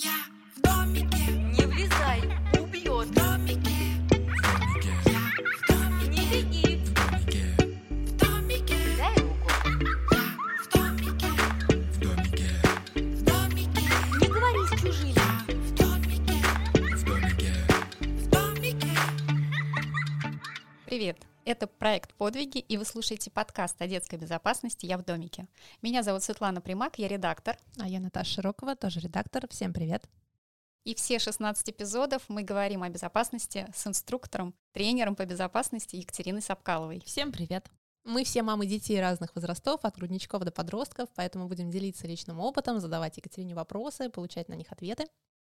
Я 0.00 0.10
в 0.56 0.60
домике, 0.60 1.32
Не 1.32 1.66
влезай, 1.66 2.20
убьет. 2.60 3.08
в 3.08 3.14
домике, 3.14 3.70
я 4.84 4.96
в 5.00 5.66
домике, 5.68 6.08
Не 6.08 6.24
беги. 6.30 6.76
в 8.06 8.16
домике, 8.16 8.76
Дай 8.96 9.14
руку. 9.24 9.50
я 10.12 10.24
в 10.62 10.68
домике, 10.72 11.30
в 11.66 11.98
домике, 11.98 12.50
в 12.94 13.22
домике, 13.24 13.82
Не 14.20 14.28
говори 14.28 14.66
с 14.66 14.70
чужими. 14.80 15.14
в 15.48 15.74
домике, 15.74 16.38
в 16.94 17.04
домике. 17.04 17.52
в 18.00 18.28
домике. 18.30 18.90
Привет! 20.86 21.26
Это 21.48 21.66
проект 21.66 22.12
«Подвиги», 22.12 22.58
и 22.58 22.76
вы 22.76 22.84
слушаете 22.84 23.30
подкаст 23.30 23.80
о 23.80 23.86
детской 23.86 24.16
безопасности 24.16 24.84
«Я 24.84 24.98
в 24.98 25.04
домике». 25.06 25.48
Меня 25.80 26.02
зовут 26.02 26.22
Светлана 26.22 26.60
Примак, 26.60 26.98
я 26.98 27.08
редактор. 27.08 27.56
А 27.78 27.88
я 27.88 28.00
Наташа 28.00 28.34
Широкова, 28.34 28.76
тоже 28.76 29.00
редактор. 29.00 29.48
Всем 29.48 29.72
привет. 29.72 30.06
И 30.84 30.94
все 30.94 31.18
16 31.18 31.70
эпизодов 31.70 32.22
мы 32.28 32.42
говорим 32.42 32.82
о 32.82 32.90
безопасности 32.90 33.66
с 33.74 33.86
инструктором, 33.86 34.54
тренером 34.72 35.16
по 35.16 35.24
безопасности 35.24 35.96
Екатериной 35.96 36.42
Сапкаловой. 36.42 37.00
Всем 37.06 37.32
привет. 37.32 37.70
Мы 38.04 38.24
все 38.24 38.42
мамы 38.42 38.66
детей 38.66 39.00
разных 39.00 39.34
возрастов, 39.34 39.86
от 39.86 39.96
грудничков 39.96 40.44
до 40.44 40.52
подростков, 40.52 41.08
поэтому 41.14 41.48
будем 41.48 41.70
делиться 41.70 42.06
личным 42.06 42.40
опытом, 42.40 42.78
задавать 42.78 43.16
Екатерине 43.16 43.54
вопросы, 43.54 44.10
получать 44.10 44.50
на 44.50 44.54
них 44.54 44.70
ответы. 44.70 45.06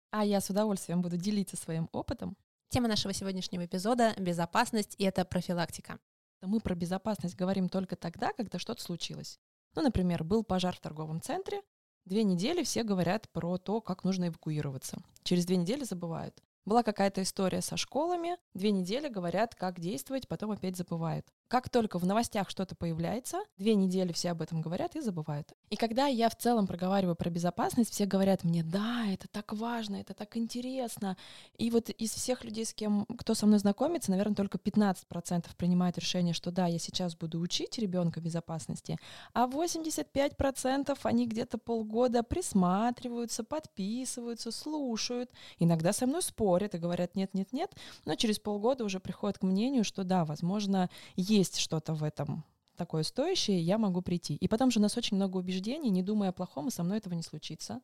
А 0.09 0.25
я 0.25 0.41
с 0.41 0.49
удовольствием 0.49 1.03
буду 1.03 1.17
делиться 1.17 1.55
своим 1.55 1.87
опытом. 1.91 2.35
Тема 2.73 2.87
нашего 2.87 3.13
сегодняшнего 3.13 3.65
эпизода— 3.65 4.15
безопасность, 4.17 4.95
и 4.97 5.03
это 5.03 5.25
профилактика. 5.25 5.99
Мы 6.41 6.59
про 6.59 6.73
безопасность 6.73 7.35
говорим 7.35 7.69
только 7.69 7.95
тогда, 7.95 8.33
когда 8.33 8.57
что-то 8.57 8.81
случилось. 8.81 9.39
Ну, 9.75 9.83
например, 9.83 10.23
был 10.23 10.43
пожар 10.43 10.75
в 10.75 10.79
торговом 10.79 11.21
центре. 11.21 11.61
Две 12.05 12.23
недели 12.23 12.63
все 12.63 12.81
говорят 12.81 13.29
про 13.29 13.59
то, 13.59 13.79
как 13.79 14.03
нужно 14.03 14.29
эвакуироваться. 14.29 15.03
Через 15.21 15.45
две 15.45 15.57
недели 15.57 15.83
забывают. 15.83 16.41
Была 16.65 16.81
какая-то 16.81 17.21
история 17.21 17.61
со 17.61 17.77
школами, 17.77 18.37
две 18.55 18.71
недели 18.71 19.07
говорят, 19.07 19.53
как 19.53 19.79
действовать, 19.79 20.27
потом 20.27 20.49
опять 20.49 20.75
забывают. 20.75 21.27
Как 21.53 21.69
только 21.69 21.99
в 21.99 22.05
новостях 22.07 22.49
что-то 22.49 22.73
появляется, 22.73 23.37
две 23.59 23.75
недели 23.75 24.11
все 24.11 24.31
об 24.31 24.41
этом 24.41 24.59
говорят 24.59 24.95
и 24.95 25.01
забывают. 25.01 25.53
И 25.69 25.75
когда 25.75 26.07
я 26.07 26.27
в 26.27 26.35
целом 26.35 26.65
проговариваю 26.65 27.15
про 27.15 27.29
безопасность, 27.29 27.93
все 27.93 28.07
говорят 28.07 28.43
мне, 28.43 28.63
да, 28.63 29.05
это 29.07 29.27
так 29.27 29.53
важно, 29.53 29.97
это 29.97 30.15
так 30.15 30.35
интересно. 30.35 31.15
И 31.59 31.69
вот 31.69 31.91
из 31.91 32.09
всех 32.09 32.43
людей, 32.43 32.65
с 32.65 32.73
кем, 32.73 33.05
кто 33.05 33.35
со 33.35 33.45
мной 33.45 33.59
знакомится, 33.59 34.09
наверное, 34.09 34.33
только 34.33 34.57
15% 34.57 35.45
принимают 35.55 35.99
решение, 35.99 36.33
что 36.33 36.49
да, 36.49 36.65
я 36.65 36.79
сейчас 36.79 37.15
буду 37.15 37.39
учить 37.39 37.77
ребенка 37.77 38.19
безопасности, 38.19 38.97
а 39.35 39.45
85% 39.45 40.97
они 41.03 41.27
где-то 41.27 41.59
полгода 41.59 42.23
присматриваются, 42.23 43.43
подписываются, 43.43 44.51
слушают, 44.51 45.29
иногда 45.59 45.93
со 45.93 46.07
мной 46.07 46.23
спорят 46.23 46.73
и 46.73 46.79
говорят 46.79 47.15
нет-нет-нет, 47.15 47.75
но 48.05 48.15
через 48.15 48.39
полгода 48.39 48.83
уже 48.83 48.99
приходят 48.99 49.37
к 49.37 49.43
мнению, 49.43 49.83
что 49.83 50.03
да, 50.03 50.25
возможно, 50.25 50.89
есть 51.15 51.42
что-то 51.43 51.93
в 51.93 52.03
этом 52.03 52.43
такое 52.75 53.03
стоящее, 53.03 53.61
я 53.61 53.77
могу 53.77 54.01
прийти. 54.01 54.35
И 54.35 54.47
потом 54.47 54.71
же 54.71 54.79
у 54.79 54.81
нас 54.81 54.97
очень 54.97 55.17
много 55.17 55.37
убеждений, 55.37 55.89
не 55.89 56.03
думая 56.03 56.29
о 56.29 56.33
плохом, 56.33 56.67
и 56.67 56.71
со 56.71 56.83
мной 56.83 56.97
этого 56.97 57.13
не 57.13 57.23
случится. 57.23 57.81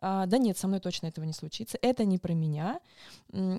А, 0.00 0.26
да 0.26 0.38
нет, 0.38 0.58
со 0.58 0.68
мной 0.68 0.80
точно 0.80 1.06
этого 1.06 1.24
не 1.24 1.32
случится. 1.32 1.78
Это 1.80 2.04
не 2.04 2.18
про 2.18 2.32
меня, 2.32 2.80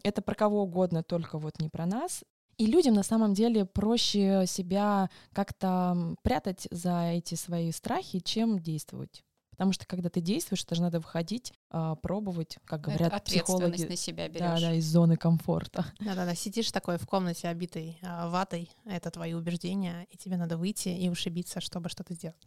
это 0.04 0.22
про 0.22 0.36
кого 0.36 0.64
угодно, 0.64 1.04
только 1.04 1.38
вот 1.38 1.60
не 1.60 1.70
про 1.70 1.86
нас. 1.86 2.24
И 2.58 2.66
людям 2.66 2.94
на 2.94 3.04
самом 3.04 3.34
деле 3.34 3.66
проще 3.66 4.46
себя 4.46 5.10
как-то 5.32 6.16
прятать 6.22 6.68
за 6.70 7.12
эти 7.12 7.36
свои 7.36 7.72
страхи, 7.72 8.20
чем 8.20 8.60
действовать. 8.60 9.24
Потому 9.54 9.72
что 9.72 9.86
когда 9.86 10.10
ты 10.10 10.20
действуешь, 10.22 10.64
это 10.64 10.76
же 10.76 10.82
надо 10.82 11.00
выходить, 11.00 11.54
а, 11.70 11.96
пробовать, 11.96 12.58
как 12.66 12.82
говорят 12.82 13.14
Ответственность 13.14 13.76
психологи. 13.76 13.90
на 13.90 13.96
себя 13.96 14.28
берешь. 14.28 14.40
Да, 14.42 14.60
да, 14.60 14.74
из 14.74 14.86
зоны 14.86 15.16
комфорта. 15.16 15.86
Да-да-да, 16.00 16.36
сидишь 16.36 16.72
такой 16.72 16.98
в 16.98 17.06
комнате, 17.06 17.48
обитой 17.48 17.98
а, 18.02 18.30
ватой, 18.30 18.70
это 18.86 19.12
твои 19.12 19.34
убеждения, 19.34 20.08
и 20.10 20.18
тебе 20.18 20.38
надо 20.38 20.58
выйти 20.58 20.90
и 20.90 21.10
ушибиться, 21.10 21.62
чтобы 21.62 21.90
что-то 21.90 22.14
сделать. 22.14 22.38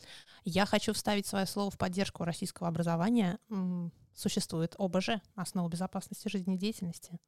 Я 0.45 0.67
хочу 0.67 0.93
вставить 0.93 1.27
свое 1.27 1.47
слово 1.47 1.71
в 1.71 1.79
поддержку 1.79 2.25
российского 2.25 2.69
образования. 2.69 3.39
Существует 4.15 4.75
ОБЖ, 4.79 5.21
основа 5.35 5.69
безопасности 5.69 6.29
жизнедеятельности. 6.29 7.19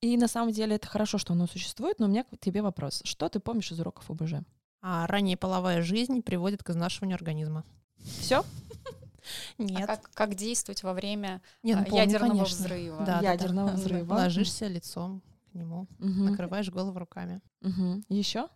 И 0.00 0.16
на 0.16 0.26
самом 0.26 0.52
деле 0.52 0.76
это 0.76 0.88
хорошо, 0.88 1.18
что 1.18 1.32
оно 1.32 1.46
существует, 1.46 2.00
но 2.00 2.06
у 2.06 2.08
меня 2.08 2.24
к 2.24 2.36
тебе 2.38 2.60
вопрос. 2.60 3.02
Что 3.04 3.28
ты 3.28 3.38
помнишь 3.38 3.70
из 3.70 3.78
уроков 3.78 4.10
ОБЖ? 4.10 4.44
А 4.80 5.06
ранняя 5.06 5.36
половая 5.36 5.80
жизнь 5.82 6.22
приводит 6.22 6.64
к 6.64 6.70
изнашиванию 6.70 7.14
организма. 7.14 7.64
Все? 8.18 8.44
А 9.58 9.62
Нет. 9.62 9.86
как, 9.86 10.10
как 10.14 10.34
действовать 10.34 10.82
во 10.82 10.92
время 10.92 11.40
Не, 11.62 11.74
ну 11.74 11.82
а, 11.82 11.84
помню, 11.84 12.04
ядерного 12.04 12.30
конечно. 12.34 12.56
взрыва? 12.64 12.96
Да, 12.98 13.04
да, 13.06 13.20
да. 13.22 13.32
Ядерного 13.32 13.70
Да. 13.70 13.74
взрыва. 13.76 14.14
Ложишься 14.14 14.66
лицом 14.66 15.22
к 15.50 15.54
нему, 15.54 15.86
Мгм. 15.98 16.26
накрываешь 16.26 16.70
голову 16.70 16.98
руками. 16.98 17.40
Мгм. 17.60 18.04
Еще? 18.08 18.48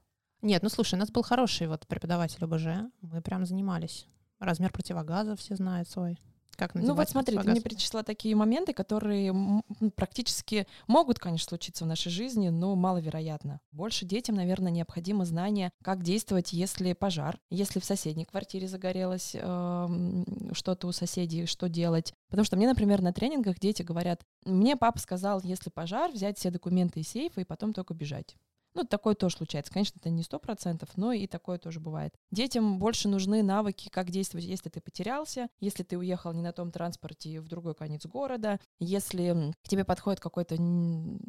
Нет, 0.43 0.63
ну 0.63 0.69
слушай, 0.69 0.95
у 0.95 0.99
нас 0.99 1.11
был 1.11 1.23
хороший 1.23 1.67
вот 1.67 1.87
преподаватель 1.87 2.43
ОБЖ, 2.45 2.91
мы 3.01 3.23
прям 3.23 3.47
занимались. 3.47 4.07
Размер 4.39 4.73
противогаза 4.73 5.35
все 5.37 5.57
знают 5.57 5.89
свой. 5.89 6.19
Как 6.57 6.75
Ну 6.75 6.95
вот 6.95 7.09
смотри, 7.09 7.37
ты 7.39 7.49
мне 7.49 7.61
перечисла 7.61 8.03
такие 8.03 8.35
моменты, 8.35 8.73
которые 8.73 9.29
м, 9.29 9.63
практически 9.95 10.67
могут, 10.87 11.19
конечно, 11.19 11.49
случиться 11.49 11.85
в 11.85 11.87
нашей 11.87 12.11
жизни, 12.11 12.49
но 12.49 12.75
маловероятно. 12.75 13.61
Больше 13.73 14.07
детям, 14.07 14.37
наверное, 14.37 14.73
необходимо 14.73 15.25
знание, 15.25 15.71
как 15.83 16.03
действовать, 16.03 16.53
если 16.53 16.95
пожар, 16.95 17.39
если 17.51 17.79
в 17.81 17.85
соседней 17.85 18.25
квартире 18.25 18.69
загорелось 18.69 19.33
эм, 19.35 20.25
что-то 20.53 20.87
у 20.87 20.93
соседей, 20.93 21.47
что 21.47 21.69
делать. 21.69 22.13
Потому 22.31 22.45
что 22.45 22.57
мне, 22.57 22.67
например, 22.67 23.03
на 23.03 23.13
тренингах 23.13 23.59
дети 23.61 23.83
говорят, 23.83 24.23
мне 24.45 24.77
папа 24.77 24.99
сказал, 24.99 25.41
если 25.43 25.71
пожар, 25.71 26.11
взять 26.11 26.39
все 26.39 26.51
документы 26.51 27.01
из 27.01 27.09
сейфа 27.09 27.43
и 27.43 27.45
потом 27.45 27.73
только 27.73 27.95
бежать. 27.95 28.37
Ну, 28.77 28.85
такое 28.85 29.15
тоже 29.15 29.37
случается. 29.37 29.73
Конечно, 29.73 29.99
это 29.99 30.11
не 30.11 30.23
сто 30.23 30.39
процентов, 30.39 30.91
но 30.97 31.11
и 31.13 31.27
такое 31.27 31.57
тоже 31.57 31.81
бывает. 31.81 32.15
Детям 32.31 32.79
больше 32.79 33.09
нужны 33.09 33.43
навыки, 33.43 33.89
как 33.89 34.11
действовать, 34.11 34.45
если 34.45 34.69
ты 34.69 34.83
потерялся, 34.83 35.49
если 35.61 35.83
ты 35.83 35.97
уехал 35.97 36.35
не 36.35 36.43
на 36.43 36.53
том 36.53 36.71
транспорте 36.71 37.41
в 37.41 37.49
другой 37.49 37.75
конец 37.75 38.05
города, 38.05 38.61
если 38.79 39.55
к 39.65 39.69
тебе 39.69 39.87
подходит 39.87 40.21
какой-то 40.21 40.57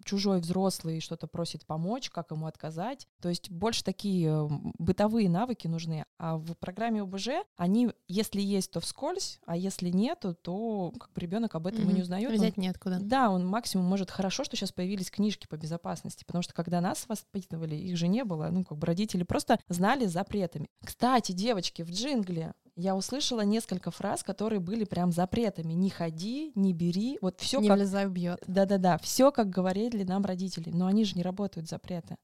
чужой 0.04 0.42
взрослый 0.42 0.98
и 0.98 1.00
что-то 1.00 1.28
просит 1.28 1.66
помочь, 1.66 2.10
как 2.10 2.32
ему 2.32 2.48
отказать. 2.48 3.08
То 3.22 3.30
есть 3.30 3.50
больше 3.50 3.82
такие 3.82 4.50
бытовые 4.78 5.30
навыки 5.30 5.68
нужны. 5.68 6.04
А 6.18 6.36
в 6.36 6.54
программе 6.56 7.02
ОБЖ 7.02 7.30
они, 7.56 7.92
если 8.10 8.42
есть, 8.42 8.72
то 8.72 8.82
вскользь, 8.82 9.40
а 9.46 9.56
если 9.56 9.90
нету, 9.90 10.36
то 10.36 10.92
как 11.00 11.14
бы 11.14 11.22
ребенок 11.22 11.56
об 11.56 11.68
этом 11.68 11.90
и 11.90 11.94
не 11.94 12.02
узнает. 12.02 12.30
он 12.30 12.36
Взять 12.36 12.58
неоткуда. 12.58 13.00
да, 13.00 13.30
он 13.30 13.48
максимум 13.48 13.86
может 13.86 14.12
хорошо, 14.12 14.44
что 14.44 14.58
сейчас 14.58 14.74
появились 14.74 15.10
книжки 15.10 15.48
по 15.48 15.56
безопасности, 15.56 16.26
потому 16.26 16.42
что 16.42 16.54
когда 16.54 16.82
нас 16.82 17.06
воспитывали, 17.38 17.76
их 17.76 17.98
же 17.98 18.08
не 18.08 18.24
было, 18.24 18.50
ну, 18.52 18.64
как 18.64 18.78
бы 18.78 18.88
родители 18.88 19.24
просто 19.24 19.60
знали 19.68 20.06
запретами. 20.06 20.70
Кстати, 20.84 21.32
девочки, 21.32 21.82
в 21.82 21.92
джингле 21.92 22.54
я 22.76 22.96
услышала 22.96 23.42
несколько 23.42 23.92
фраз, 23.92 24.24
которые 24.24 24.60
были 24.60 24.84
прям 24.84 25.12
запретами. 25.12 25.74
Не 25.74 25.90
ходи, 25.90 26.52
не 26.56 26.74
бери, 26.74 27.18
вот 27.22 27.40
все 27.40 27.60
Не 27.60 27.70
как... 27.70 27.78
влезай, 27.78 28.08
убьет. 28.08 28.44
Да-да-да, 28.48 28.98
все 29.00 29.32
как 29.32 29.50
говорили 29.50 30.04
нам 30.04 30.26
родители, 30.26 30.70
но 30.72 30.88
они 30.88 31.04
же 31.06 31.16
не 31.16 31.24
работают 31.24 31.68
запреты. 31.68 32.18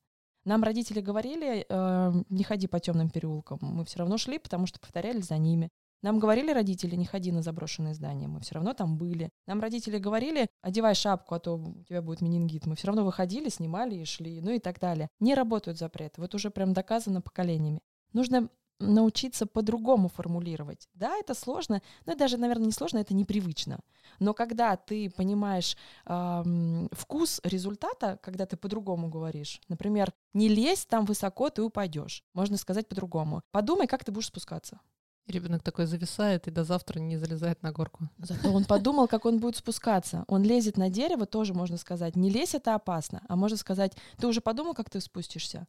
Нам 0.45 0.61
родители 0.63 0.99
говорили, 0.99 1.65
э, 1.67 2.13
не 2.29 2.43
ходи 2.43 2.67
по 2.67 2.79
темным 2.79 3.09
переулкам. 3.09 3.59
Мы 3.61 3.85
все 3.85 3.99
равно 3.99 4.17
шли, 4.17 4.39
потому 4.39 4.67
что 4.67 4.79
повторяли 4.79 5.21
за 5.21 5.37
ними. 5.37 5.69
Нам 6.03 6.19
говорили 6.19 6.51
родители, 6.51 6.95
не 6.95 7.05
ходи 7.05 7.31
на 7.31 7.41
заброшенные 7.41 7.95
здания. 7.95 8.27
Мы 8.27 8.41
все 8.41 8.55
равно 8.55 8.73
там 8.73 8.97
были. 8.97 9.29
Нам 9.47 9.61
родители 9.61 9.97
говорили, 9.97 10.47
одевай 10.61 10.95
шапку, 10.95 11.33
а 11.33 11.39
то 11.39 11.57
у 11.57 11.83
тебя 11.85 12.01
будет 12.01 12.21
менингит. 12.21 12.65
Мы 12.67 12.75
все 12.75 12.87
равно 12.87 13.05
выходили, 13.05 13.49
снимали 13.49 13.95
и 13.95 14.05
шли, 14.05 14.41
ну 14.41 14.51
и 14.51 14.59
так 14.59 14.79
далее. 14.79 15.07
Не 15.19 15.33
работают 15.33 15.79
запреты. 15.79 16.19
Вот 16.21 16.35
уже 16.35 16.51
прям 16.51 16.73
доказано 16.73 17.21
поколениями. 17.21 17.81
Нужно 18.11 18.49
научиться 18.79 19.45
по-другому 19.45 20.09
формулировать. 20.09 20.89
Да, 20.93 21.15
это 21.17 21.33
сложно, 21.33 21.81
но 22.05 22.15
даже, 22.15 22.37
наверное, 22.37 22.65
не 22.65 22.71
сложно, 22.71 22.97
это 22.97 23.13
непривычно. 23.13 23.79
Но 24.19 24.33
когда 24.33 24.75
ты 24.75 25.09
понимаешь 25.09 25.77
ам, 26.05 26.89
вкус 26.91 27.39
результата, 27.43 28.19
когда 28.21 28.45
ты 28.45 28.57
по-другому 28.57 29.09
говоришь, 29.09 29.61
например, 29.69 30.13
не 30.33 30.49
лезь 30.49 30.85
там 30.85 31.05
высоко, 31.05 31.49
ты 31.49 31.61
упадешь. 31.61 32.23
Можно 32.33 32.57
сказать 32.57 32.87
по-другому. 32.87 33.41
Подумай, 33.51 33.87
как 33.87 34.03
ты 34.03 34.11
будешь 34.11 34.27
спускаться. 34.27 34.79
Ребенок 35.27 35.63
такой 35.63 35.85
зависает 35.85 36.47
и 36.47 36.51
до 36.51 36.63
завтра 36.65 36.99
не 36.99 37.17
залезает 37.17 37.63
на 37.63 37.71
горку. 37.71 38.09
Зато 38.17 38.51
он 38.51 38.65
подумал, 38.65 39.07
как 39.07 39.25
он 39.25 39.39
будет 39.39 39.55
спускаться. 39.55 40.25
Он 40.27 40.43
лезет 40.43 40.77
на 40.77 40.89
дерево, 40.89 41.25
тоже 41.25 41.53
можно 41.53 41.77
сказать. 41.77 42.15
Не 42.17 42.29
лезь, 42.29 42.55
это 42.55 42.75
опасно. 42.75 43.21
А 43.29 43.35
можно 43.35 43.57
сказать, 43.57 43.93
ты 44.17 44.27
уже 44.27 44.41
подумал, 44.41 44.73
как 44.73 44.89
ты 44.89 44.99
спустишься? 44.99 45.65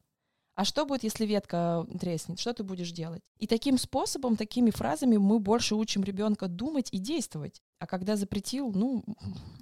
А 0.57 0.65
что 0.65 0.87
будет, 0.87 1.03
если 1.03 1.27
ветка 1.27 1.85
треснет? 2.01 2.39
Что 2.39 2.53
ты 2.53 2.63
будешь 2.63 2.93
делать? 2.93 3.23
И 3.39 3.47
таким 3.49 3.77
способом, 3.77 4.37
такими 4.37 4.71
фразами 4.71 5.17
мы 5.17 5.41
больше 5.41 5.75
учим 5.75 6.05
ребенка 6.05 6.47
думать 6.47 6.89
и 6.93 6.99
действовать. 6.99 7.61
А 7.81 7.87
когда 7.89 8.15
запретил, 8.15 8.71
ну, 8.73 9.03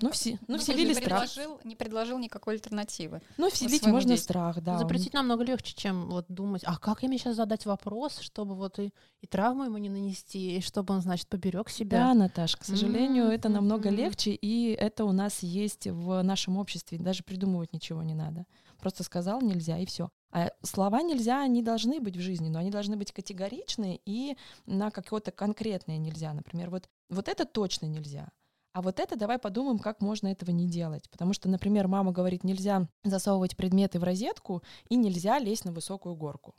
ну, 0.02 0.10
все, 0.10 0.32
ну, 0.46 0.54
Ну, 0.54 0.58
вселили 0.58 0.88
не 0.88 0.94
страх. 0.94 1.22
предложил, 1.22 1.60
не 1.64 1.76
предложил 1.76 2.18
никакой 2.18 2.54
альтернативы. 2.54 3.22
Ну, 3.38 3.48
вселить 3.50 3.86
можно 3.86 4.10
действию. 4.10 4.18
страх, 4.18 4.60
да. 4.62 4.76
Запретить 4.78 5.14
намного 5.14 5.42
легче, 5.44 5.74
чем 5.74 6.10
вот 6.10 6.26
думать, 6.28 6.62
а 6.66 6.76
как 6.76 7.02
мне 7.02 7.16
сейчас 7.16 7.36
задать 7.36 7.64
вопрос, 7.64 8.18
чтобы 8.18 8.54
вот 8.54 8.78
и, 8.78 8.92
и 9.22 9.26
травму 9.26 9.64
ему 9.64 9.78
не 9.78 9.88
нанести, 9.88 10.58
и 10.58 10.60
чтобы 10.60 10.92
он, 10.94 11.00
значит, 11.00 11.26
поберег 11.28 11.66
Да, 11.68 11.72
себя. 11.72 12.14
Наташ, 12.14 12.56
к 12.56 12.64
сожалению, 12.64 13.28
это 13.28 13.48
М, 13.48 13.54
намного 13.54 13.88
мгм. 13.88 13.96
легче, 13.98 14.32
и 14.34 14.72
это 14.72 15.06
у 15.06 15.12
нас 15.12 15.42
есть 15.42 15.86
в 15.86 16.20
нашем 16.22 16.58
обществе. 16.58 16.98
Даже 16.98 17.22
придумывать 17.24 17.72
ничего 17.72 18.02
не 18.02 18.14
надо. 18.14 18.44
Просто 18.78 19.04
сказал 19.04 19.40
нельзя, 19.40 19.78
и 19.78 19.86
все. 19.86 20.10
А 20.32 20.50
слова 20.62 21.02
нельзя, 21.02 21.42
они 21.42 21.62
должны 21.62 22.00
быть 22.00 22.16
в 22.16 22.20
жизни, 22.20 22.48
но 22.48 22.58
они 22.58 22.70
должны 22.70 22.96
быть 22.96 23.12
категоричны 23.12 24.00
и 24.06 24.36
на 24.64 24.90
какое-то 24.90 25.30
конкретное 25.30 25.98
нельзя. 25.98 26.32
Например, 26.32 26.70
вот, 26.70 26.88
вот 27.10 27.28
это 27.28 27.44
точно 27.44 27.86
нельзя. 27.86 28.30
А 28.72 28.80
вот 28.80 28.98
это 28.98 29.16
давай 29.16 29.38
подумаем, 29.38 29.78
как 29.78 30.00
можно 30.00 30.28
этого 30.28 30.50
не 30.50 30.66
делать. 30.66 31.10
Потому 31.10 31.34
что, 31.34 31.50
например, 31.50 31.86
мама 31.88 32.12
говорит, 32.12 32.44
нельзя 32.44 32.88
засовывать 33.04 33.56
предметы 33.56 33.98
в 33.98 34.04
розетку 34.04 34.62
и 34.88 34.96
нельзя 34.96 35.38
лезть 35.38 35.66
на 35.66 35.72
высокую 35.72 36.14
горку. 36.14 36.54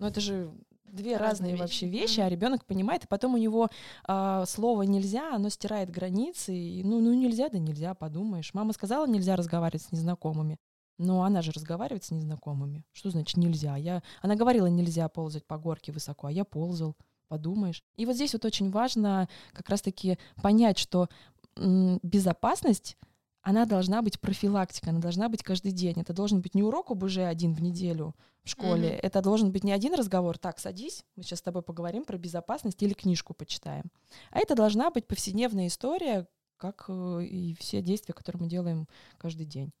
Ну 0.00 0.08
это 0.08 0.20
же 0.20 0.52
две 0.84 1.16
разные, 1.16 1.52
Разные 1.52 1.56
вообще 1.56 1.86
вещи. 1.86 2.00
вещи, 2.02 2.18
Мгм. 2.18 2.26
а 2.26 2.28
ребенок 2.30 2.64
понимает, 2.66 3.04
и 3.04 3.06
потом 3.06 3.34
у 3.34 3.38
него 3.38 3.68
а, 4.08 4.44
слово 4.46 4.82
нельзя, 4.82 5.32
оно 5.36 5.48
стирает 5.48 5.90
границы. 5.90 6.52
И, 6.56 6.82
ну, 6.82 7.00
ну 7.00 7.14
нельзя, 7.14 7.48
да 7.48 7.58
нельзя, 7.58 7.94
подумаешь. 7.94 8.52
Мама 8.54 8.72
сказала, 8.72 9.06
нельзя 9.06 9.36
разговаривать 9.36 9.82
с 9.82 9.92
незнакомыми. 9.92 10.58
Но 10.98 11.22
она 11.24 11.42
же 11.42 11.50
разговаривает 11.52 12.04
с 12.04 12.10
незнакомыми. 12.10 12.84
Что 12.92 13.10
значит 13.10 13.36
нельзя? 13.36 13.76
Я... 13.76 14.02
Она 14.22 14.36
говорила, 14.36 14.66
нельзя 14.66 15.08
ползать 15.08 15.44
по 15.44 15.58
горке 15.58 15.92
высоко, 15.92 16.28
а 16.28 16.32
я 16.32 16.44
ползал. 16.44 16.96
Подумаешь. 17.28 17.82
И 17.96 18.06
вот 18.06 18.14
здесь 18.14 18.32
вот 18.34 18.44
очень 18.44 18.70
важно 18.70 19.28
как 19.52 19.68
раз-таки 19.70 20.18
понять, 20.42 20.78
что 20.78 21.08
безопасность, 21.56 22.96
она 23.42 23.66
должна 23.66 24.02
быть 24.02 24.20
профилактика, 24.20 24.90
она 24.90 25.00
должна 25.00 25.28
быть 25.28 25.42
каждый 25.42 25.72
день. 25.72 26.00
Это 26.00 26.12
должен 26.12 26.40
быть 26.40 26.54
не 26.54 26.62
урок 26.62 26.90
ОБЖ 26.90 27.18
один 27.18 27.54
в 27.54 27.62
неделю 27.62 28.14
в 28.42 28.50
школе, 28.50 28.88
Мгм. 28.90 29.00
это 29.02 29.22
должен 29.22 29.52
быть 29.52 29.64
не 29.64 29.72
один 29.72 29.94
разговор, 29.94 30.36
так, 30.38 30.58
садись, 30.58 31.04
мы 31.16 31.22
сейчас 31.22 31.38
с 31.38 31.42
тобой 31.42 31.62
поговорим 31.62 32.04
про 32.04 32.18
безопасность 32.18 32.82
или 32.82 32.92
книжку 32.92 33.32
почитаем. 33.34 33.84
А 34.30 34.38
это 34.38 34.54
должна 34.54 34.90
быть 34.90 35.06
повседневная 35.06 35.68
история, 35.68 36.26
как 36.58 36.84
э, 36.88 37.24
и 37.24 37.54
все 37.54 37.80
действия, 37.80 38.14
которые 38.14 38.42
мы 38.42 38.48
делаем 38.48 38.86
каждый 39.18 39.46
день. 39.46 39.72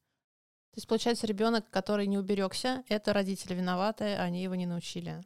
То 0.74 0.78
есть, 0.78 0.88
получается, 0.88 1.28
ребенок, 1.28 1.70
который 1.70 2.08
не 2.08 2.18
уберегся, 2.18 2.82
это 2.88 3.12
родители 3.12 3.54
виноваты, 3.54 4.16
они 4.16 4.42
его 4.42 4.56
не 4.56 4.66
научили. 4.66 5.22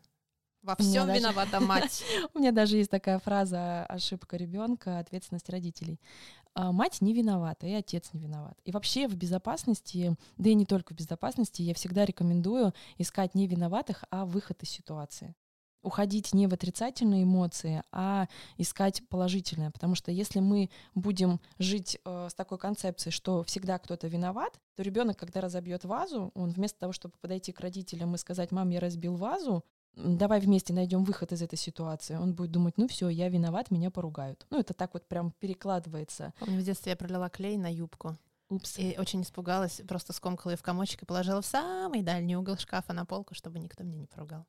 Во 0.61 0.77
всем 0.77 1.06
даже- 1.06 1.21
виновата 1.21 1.59
мать. 1.59 2.05
У 2.35 2.39
меня 2.39 2.53
даже 2.53 2.77
есть 2.77 2.91
такая 2.91 3.19
фраза 3.19 3.87
«ошибка 3.87 4.37
ребенка, 4.37 4.99
ответственность 4.99 5.49
родителей». 5.49 5.99
А, 6.53 6.71
Мать 6.71 7.00
не 7.00 7.15
виновата, 7.15 7.67
и 7.67 7.73
отец 7.73 8.11
не 8.12 8.21
виноват. 8.21 8.59
И 8.65 8.73
вообще 8.73 9.09
в 9.09 9.15
безопасности, 9.17 10.17
да 10.37 10.50
и 10.50 10.55
не 10.55 10.67
только 10.67 10.93
в 10.93 10.97
безопасности, 10.99 11.62
я 11.62 11.73
всегда 11.73 12.05
рекомендую 12.05 12.75
искать 12.99 13.35
не 13.35 13.47
виноватых, 13.47 14.05
а 14.11 14.27
выход 14.27 14.62
из 14.62 14.69
ситуации. 14.69 15.35
Уходить 15.83 16.35
не 16.35 16.47
в 16.47 16.55
отрицательные 16.55 17.23
эмоции, 17.23 17.83
а 17.93 18.27
искать 18.57 19.03
положительное. 19.09 19.71
Потому 19.71 19.95
что 19.95 20.11
если 20.11 20.41
мы 20.41 20.71
будем 20.95 21.41
жить 21.59 21.99
э, 22.05 22.29
с 22.31 22.35
такой 22.35 22.59
концепцией, 22.59 23.13
что 23.13 23.45
всегда 23.45 23.79
кто-то 23.79 24.09
виноват, 24.09 24.61
то 24.75 24.83
ребенок, 24.83 25.17
когда 25.19 25.41
разобьет 25.41 25.85
вазу, 25.85 26.33
он 26.35 26.51
вместо 26.51 26.81
того, 26.81 26.93
чтобы 26.93 27.15
подойти 27.21 27.53
к 27.53 27.61
родителям 27.61 28.15
и 28.15 28.19
сказать, 28.19 28.51
мам, 28.51 28.71
я 28.71 28.81
разбил 28.81 29.17
вазу, 29.17 29.65
давай 29.95 30.41
вместе 30.41 30.73
найдем 30.73 31.05
выход 31.05 31.33
из 31.33 31.43
этой 31.43 31.59
ситуации. 31.59 32.17
Он 32.17 32.35
будет 32.35 32.51
думать, 32.51 32.77
ну 32.77 32.89
все, 32.89 33.09
я 33.09 33.29
виноват, 33.29 33.71
меня 33.71 33.91
поругают. 33.91 34.47
Ну 34.51 34.59
это 34.59 34.75
так 34.75 34.95
вот 34.95 35.07
прям 35.07 35.33
перекладывается. 35.39 36.33
Помню, 36.39 36.61
в 36.61 36.65
детстве 36.65 36.91
я 36.91 36.97
пролила 36.97 37.29
клей 37.29 37.57
на 37.57 37.73
юбку. 37.73 38.17
Упс. 38.51 38.79
И 38.79 38.97
очень 38.99 39.23
испугалась, 39.23 39.83
просто 39.87 40.13
скомкала 40.13 40.53
ее 40.53 40.57
в 40.57 40.63
комочек 40.63 41.03
и 41.03 41.07
положила 41.07 41.43
в 41.43 41.47
самый 41.47 42.03
дальний 42.03 42.37
угол 42.37 42.57
шкафа 42.57 42.95
на 42.95 43.05
полку, 43.05 43.35
чтобы 43.35 43.59
никто 43.59 43.85
меня 43.85 43.99
не 43.99 44.07
поругал. 44.07 44.47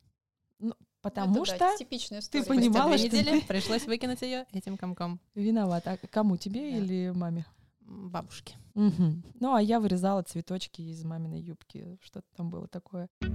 Потому 1.01 1.43
Это, 1.43 1.45
что 1.45 1.59
да, 1.59 1.77
типичная 1.77 2.19
история. 2.19 2.43
понимаешь, 2.43 2.71
понимала, 2.73 2.97
что 2.97 3.07
недели 3.07 3.39
ты- 3.39 3.47
пришлось 3.47 3.85
выкинуть 3.85 4.21
ее 4.21 4.45
этим 4.51 4.75
комком 4.77 5.19
виноват. 5.33 5.87
А 5.87 5.97
кому, 6.11 6.35
тебе 6.37 6.59
Да. 6.71 6.77
или 6.77 7.11
маме? 7.15 7.45
Бабушке. 7.81 8.55
Мгм. 8.75 9.23
Ну, 9.39 9.53
а 9.55 9.61
я 9.61 9.79
вырезала 9.79 10.21
цветочки 10.23 10.81
из 10.81 11.03
маминой 11.03 11.39
юбки. 11.41 11.97
Что-то 12.03 12.27
там 12.35 12.49
было 12.49 12.67
такое. 12.67 13.07
В 13.21 13.27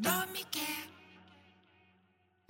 домике. 0.00 0.66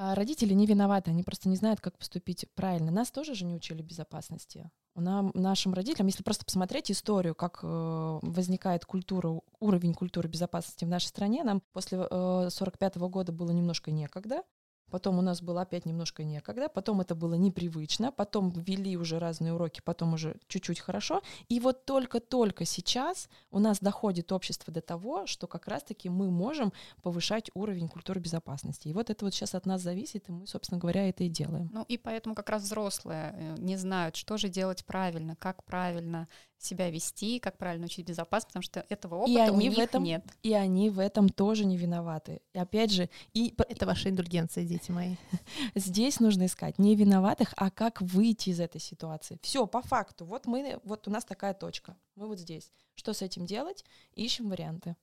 А 0.03 0.15
родители 0.15 0.55
не 0.55 0.65
виноваты, 0.65 1.11
они 1.11 1.23
просто 1.23 1.51
не 1.51 1.57
знают, 1.57 1.83
как 1.83 1.99
поступить 1.99 2.47
правильно. 2.55 2.91
Нас 2.91 3.11
тоже 3.11 3.35
же 3.35 3.45
не 3.45 3.55
учили 3.55 3.83
безопасности. 3.83 4.71
Нам, 4.95 5.31
нашим 5.35 5.75
родителям, 5.75 6.07
если 6.07 6.23
просто 6.23 6.47
посмотреть 6.47 6.91
историю, 6.91 7.35
как 7.35 7.61
э, 7.63 8.19
возникает 8.23 8.87
культура, 8.87 9.43
уровень 9.59 9.93
культуры 9.93 10.27
безопасности 10.27 10.87
в 10.87 10.89
нашей 10.89 11.09
стране, 11.09 11.45
нам 11.45 11.61
после 11.75 11.99
э, 12.11 12.49
45 12.51 12.97
года 12.97 13.33
было 13.33 13.51
немножко 13.51 13.91
некогда, 13.91 14.43
потом 14.91 15.19
у 15.19 15.23
нас 15.23 15.41
было 15.43 15.63
опять 15.63 15.87
немножко 15.87 16.25
некогда, 16.25 16.69
потом 16.69 17.01
это 17.01 17.15
было 17.15 17.35
непривычно, 17.35 18.13
потом 18.13 18.51
ввели 18.51 18.97
уже 18.97 19.19
разные 19.19 19.53
уроки, 19.55 19.81
потом 19.85 20.15
уже 20.15 20.37
чуть-чуть 20.49 20.81
хорошо, 20.81 21.23
и 21.49 21.61
вот 21.61 21.85
только-только 21.85 22.65
сейчас 22.65 23.29
у 23.51 23.59
нас 23.59 23.81
доходит 23.81 24.33
общество 24.33 24.73
до 24.73 24.81
того, 24.81 25.27
что 25.27 25.47
как 25.47 25.69
раз-таки 25.69 26.09
мы 26.09 26.31
можем 26.31 26.73
повышать 27.03 27.51
уровень 27.55 27.89
культуры 27.89 28.21
безопасности. 28.21 28.89
И 28.89 28.93
вот 28.93 29.11
это 29.11 29.25
вот 29.25 29.35
сейчас 29.35 29.55
от 29.55 29.67
нас 29.67 29.81
зависит, 29.83 30.29
и 30.29 30.33
мы, 30.33 30.47
собственно 30.47 30.79
говоря, 30.79 31.09
это 31.09 31.25
и 31.25 31.29
делаем. 31.29 31.71
Ну 31.73 31.85
и 31.89 31.97
поэтому 31.97 32.35
как 32.35 32.51
раз 32.51 32.63
взрослые 32.63 33.35
э, 33.35 33.57
не 33.59 33.77
знают, 33.77 34.17
что 34.17 34.37
же 34.37 34.49
делать 34.49 34.85
правильно, 34.85 35.37
как 35.37 35.65
правильно 35.65 36.29
себя 36.63 36.91
вести, 36.91 37.39
как 37.39 37.57
правильно 37.59 37.87
учить 37.87 38.07
безопасность, 38.07 38.49
потому 38.49 38.63
что 38.63 38.85
этого 38.89 39.17
опыта 39.17 39.47
И 39.47 39.51
у 39.51 39.55
они 39.55 39.69
них 39.69 39.77
в 39.77 39.81
этом 39.81 40.03
нет. 40.03 40.25
И 40.43 40.53
они 40.53 40.91
в 40.91 40.99
этом 40.99 41.29
тоже 41.29 41.65
не 41.65 41.77
виноваты. 41.77 42.41
И 42.53 42.59
опять 42.59 42.91
же, 42.91 43.09
и 43.33 43.55
Это 43.69 43.87
ваши 43.87 44.09
индульгенции, 44.09 44.67
дети 44.67 44.91
мои. 44.91 45.17
здесь 45.75 46.21
нужно 46.21 46.47
искать 46.47 46.79
не 46.79 46.95
виноватых, 46.97 47.53
а 47.57 47.71
как 47.71 48.03
выйти 48.03 48.51
из 48.51 48.61
этой 48.61 48.81
ситуации. 48.81 49.39
Все, 49.43 49.67
по 49.67 49.83
факту. 49.83 50.25
Вот 50.25 50.47
мы, 50.47 50.81
вот 50.85 51.09
у 51.09 51.11
нас 51.11 51.25
такая 51.25 51.55
точка. 51.55 51.97
Мы 52.17 52.27
вот 52.27 52.39
здесь. 52.39 52.73
Что 52.95 53.13
с 53.13 53.23
этим 53.23 53.47
делать? 53.47 53.85
Ищем 54.15 54.51
варианты. 54.51 54.97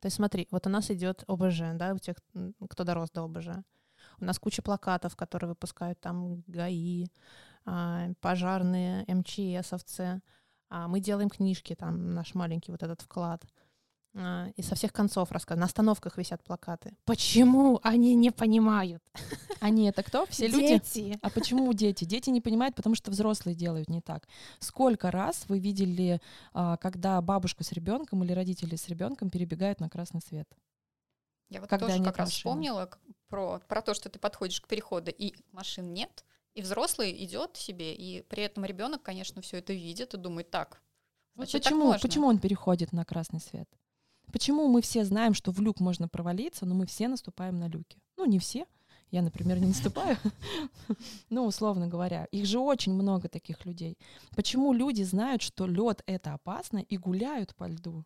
То 0.00 0.06
есть 0.06 0.16
смотри, 0.16 0.46
вот 0.50 0.66
у 0.66 0.70
нас 0.70 0.90
идет 0.90 1.24
ОБЖ, 1.26 1.60
да, 1.74 1.94
у 1.94 1.98
тех, 1.98 2.16
кто 2.68 2.84
дорос 2.84 3.10
до 3.10 3.24
ОБЖ. 3.24 3.48
У 4.20 4.24
нас 4.24 4.38
куча 4.38 4.62
плакатов, 4.62 5.16
которые 5.16 5.50
выпускают 5.50 6.00
там 6.00 6.42
ГАИ, 6.46 7.06
а, 7.64 8.10
пожарные, 8.20 9.04
МЧСовцы. 9.06 10.20
А 10.70 10.86
мы 10.88 11.00
делаем 11.00 11.30
книжки, 11.30 11.74
там 11.74 12.14
наш 12.14 12.34
маленький 12.34 12.70
вот 12.72 12.82
этот 12.82 13.00
вклад. 13.02 13.42
А, 14.14 14.48
И 14.56 14.62
со 14.62 14.74
всех 14.74 14.92
концов 14.92 15.30
рассказывают. 15.32 15.60
На 15.60 15.66
остановках 15.66 16.18
висят 16.18 16.42
плакаты. 16.42 16.96
Почему 17.04 17.78
они 17.82 18.14
не 18.14 18.30
понимают? 18.30 19.02
Они 19.60 19.88
это 19.88 20.02
кто? 20.02 20.26
Все 20.26 20.46
люди? 20.46 20.78
Дети. 20.78 21.18
А 21.22 21.30
почему 21.30 21.72
дети? 21.72 22.04
Дети 22.04 22.30
не 22.30 22.40
понимают, 22.40 22.74
потому 22.74 22.94
что 22.94 23.10
взрослые 23.10 23.54
делают 23.54 23.88
не 23.88 24.00
так. 24.00 24.26
Сколько 24.60 25.10
раз 25.10 25.44
вы 25.48 25.58
видели, 25.58 26.20
а, 26.52 26.76
когда 26.76 27.20
бабушка 27.22 27.64
с 27.64 27.72
ребенком 27.72 28.24
или 28.24 28.32
родители 28.32 28.76
с 28.76 28.88
ребенком 28.88 29.30
перебегают 29.30 29.80
на 29.80 29.88
красный 29.88 30.20
свет? 30.20 30.48
Я 31.50 31.60
вот 31.60 31.70
Когда 31.70 31.86
тоже 31.86 32.02
как 32.02 32.18
раз 32.18 32.28
машины. 32.28 32.36
вспомнила 32.38 32.90
про, 33.28 33.60
про 33.68 33.82
то, 33.82 33.94
что 33.94 34.10
ты 34.10 34.18
подходишь 34.18 34.60
к 34.60 34.68
переходу, 34.68 35.10
и 35.10 35.34
машин 35.52 35.92
нет, 35.94 36.24
и 36.58 36.62
взрослый 36.62 37.24
идет 37.24 37.56
себе, 37.56 37.94
и 37.94 38.22
при 38.22 38.42
этом 38.42 38.64
ребенок, 38.64 39.02
конечно, 39.02 39.40
все 39.42 39.58
это 39.58 39.72
видит 39.72 40.14
и 40.14 40.16
думает, 40.16 40.50
так, 40.50 40.82
Вот 41.36 41.44
значит, 41.44 41.62
так 41.62 41.72
почему, 41.72 41.84
можно». 41.86 42.00
почему 42.00 42.26
он 42.26 42.38
переходит 42.40 42.92
на 42.92 43.04
красный 43.04 43.40
свет? 43.40 43.68
Почему 44.32 44.66
мы 44.66 44.82
все 44.82 45.04
знаем, 45.04 45.34
что 45.34 45.52
в 45.52 45.60
люк 45.60 45.78
можно 45.78 46.08
провалиться, 46.08 46.66
но 46.66 46.74
мы 46.74 46.86
все 46.86 47.06
наступаем 47.06 47.60
на 47.60 47.68
люки? 47.68 48.02
Ну, 48.16 48.24
не 48.24 48.40
все. 48.40 48.66
Я, 49.12 49.22
например, 49.22 49.60
не 49.60 49.66
наступаю. 49.66 50.16
Ну, 51.30 51.46
условно 51.46 51.86
говоря. 51.86 52.24
Их 52.32 52.44
же 52.44 52.58
очень 52.58 52.92
много 52.92 53.28
таких 53.28 53.64
людей. 53.64 53.96
Почему 54.34 54.72
люди 54.72 55.04
знают, 55.04 55.42
что 55.42 55.66
лед 55.66 56.02
это 56.06 56.34
опасно 56.34 56.78
и 56.78 56.96
гуляют 56.96 57.54
по 57.54 57.68
льду? 57.68 58.04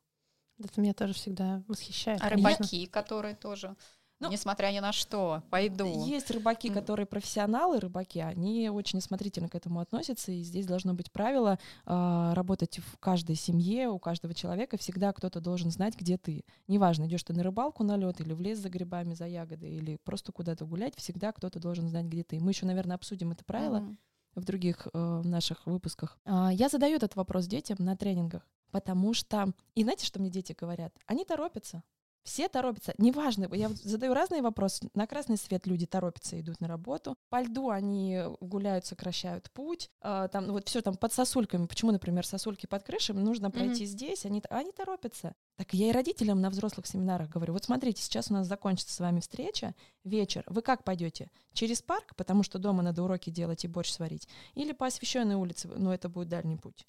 Это 0.59 0.81
меня 0.81 0.93
тоже 0.93 1.15
всегда 1.15 1.65
восхищает. 1.67 2.21
А 2.21 2.29
конечно. 2.29 2.51
рыбаки, 2.51 2.87
которые 2.87 3.35
тоже, 3.35 3.75
Ну, 4.23 4.31
несмотря 4.31 4.69
ни 4.69 4.79
на 4.79 4.93
что, 4.93 5.43
пойду. 5.51 6.07
Есть 6.07 6.31
рыбаки, 6.31 6.71
которые 6.71 7.07
профессионалы, 7.07 7.81
рыбаки, 7.81 8.21
они 8.21 8.71
очень 8.71 9.01
осмотрительно 9.01 9.49
к 9.49 9.55
этому 9.55 9.81
относятся, 9.81 10.33
и 10.33 10.43
здесь 10.43 10.67
должно 10.67 10.95
быть 10.95 11.11
правило 11.11 11.59
а, 11.85 12.35
работать 12.35 12.79
в 12.79 12.99
каждой 12.99 13.35
семье, 13.35 13.89
у 13.89 13.99
каждого 13.99 14.33
человека 14.35 14.77
всегда 14.77 15.13
кто-то 15.13 15.41
должен 15.41 15.71
знать, 15.71 15.97
где 15.97 16.19
ты. 16.19 16.45
Неважно, 16.69 17.07
идешь 17.07 17.25
ты 17.25 17.33
на 17.33 17.43
рыбалку 17.43 17.83
на 17.85 17.97
лед 17.97 18.21
или 18.21 18.33
в 18.33 18.41
лес 18.41 18.59
за 18.59 18.69
грибами, 18.69 19.15
за 19.15 19.27
ягодой, 19.27 19.71
или 19.71 19.99
просто 20.05 20.33
куда-то 20.33 20.65
гулять, 20.65 20.95
всегда 20.97 21.33
кто-то 21.33 21.59
должен 21.59 21.89
знать, 21.89 22.07
где 22.07 22.23
ты. 22.23 22.39
Мы 22.41 22.53
еще, 22.53 22.67
наверное, 22.67 22.97
обсудим 22.97 23.33
это 23.33 23.45
правило 23.45 23.79
Мгм. 23.81 23.99
в 24.37 24.45
других 24.45 24.87
э, 24.93 25.23
наших 25.25 25.67
выпусках. 25.67 26.19
А, 26.25 26.53
я 26.53 26.69
задаю 26.69 26.97
этот 26.97 27.17
вопрос 27.17 27.47
детям 27.47 27.79
на 27.81 27.97
тренингах. 27.97 28.47
Потому 28.71 29.13
что, 29.13 29.53
и 29.75 29.83
знаете, 29.83 30.07
что 30.07 30.19
мне 30.19 30.31
дети 30.31 30.57
говорят? 30.59 30.95
Они 31.07 31.27
торопятся. 31.27 31.83
Все 32.25 32.49
торопятся. 32.49 32.95
Неважно, 32.99 33.49
я 33.53 33.69
задаю 33.69 34.15
разные 34.15 34.43
вопросы. 34.43 34.89
На 34.95 35.07
красный 35.07 35.37
свет 35.37 35.67
люди 35.67 35.87
торопятся, 35.87 36.41
идут 36.41 36.61
на 36.61 36.69
работу. 36.69 37.17
По 37.31 37.43
льду 37.43 37.71
они 37.71 38.21
гуляют, 38.41 38.87
сокращают 38.87 39.51
путь. 39.51 39.91
А, 40.01 40.29
там 40.29 40.47
ну 40.47 40.53
вот 40.53 40.69
все 40.69 40.83
там 40.83 40.97
под 40.97 41.13
сосульками. 41.13 41.67
Почему, 41.67 41.91
например, 41.91 42.25
сосульки 42.25 42.67
под 42.67 42.85
крышей? 42.85 43.15
Нужно 43.15 43.51
пройти 43.51 43.87
здесь. 43.87 44.25
Они, 44.25 44.43
они 44.51 44.71
торопятся. 44.71 45.35
Так 45.57 45.75
я 45.75 45.89
и 45.89 45.93
родителям 45.93 46.41
на 46.41 46.51
взрослых 46.51 46.87
семинарах 46.87 47.29
говорю. 47.29 47.55
Вот 47.55 47.65
смотрите, 47.65 48.03
сейчас 48.03 48.31
у 48.31 48.35
нас 48.35 48.47
закончится 48.47 48.95
с 48.95 49.01
вами 49.01 49.21
встреча, 49.21 49.75
вечер. 50.05 50.45
Вы 50.47 50.63
как 50.63 50.85
пойдете? 50.85 51.31
Через 51.53 51.83
парк, 51.83 52.15
потому 52.17 52.43
что 52.43 52.59
дома 52.59 52.83
надо 52.83 53.03
уроки 53.03 53.31
делать 53.31 53.65
и 53.65 53.69
борщ 53.69 53.91
сварить? 53.91 54.29
Или 54.55 54.73
по 54.73 54.87
освещенной 54.87 55.35
улице, 55.35 55.69
но 55.69 55.93
это 55.93 56.09
будет 56.09 56.29
дальний 56.29 56.57
путь? 56.57 56.87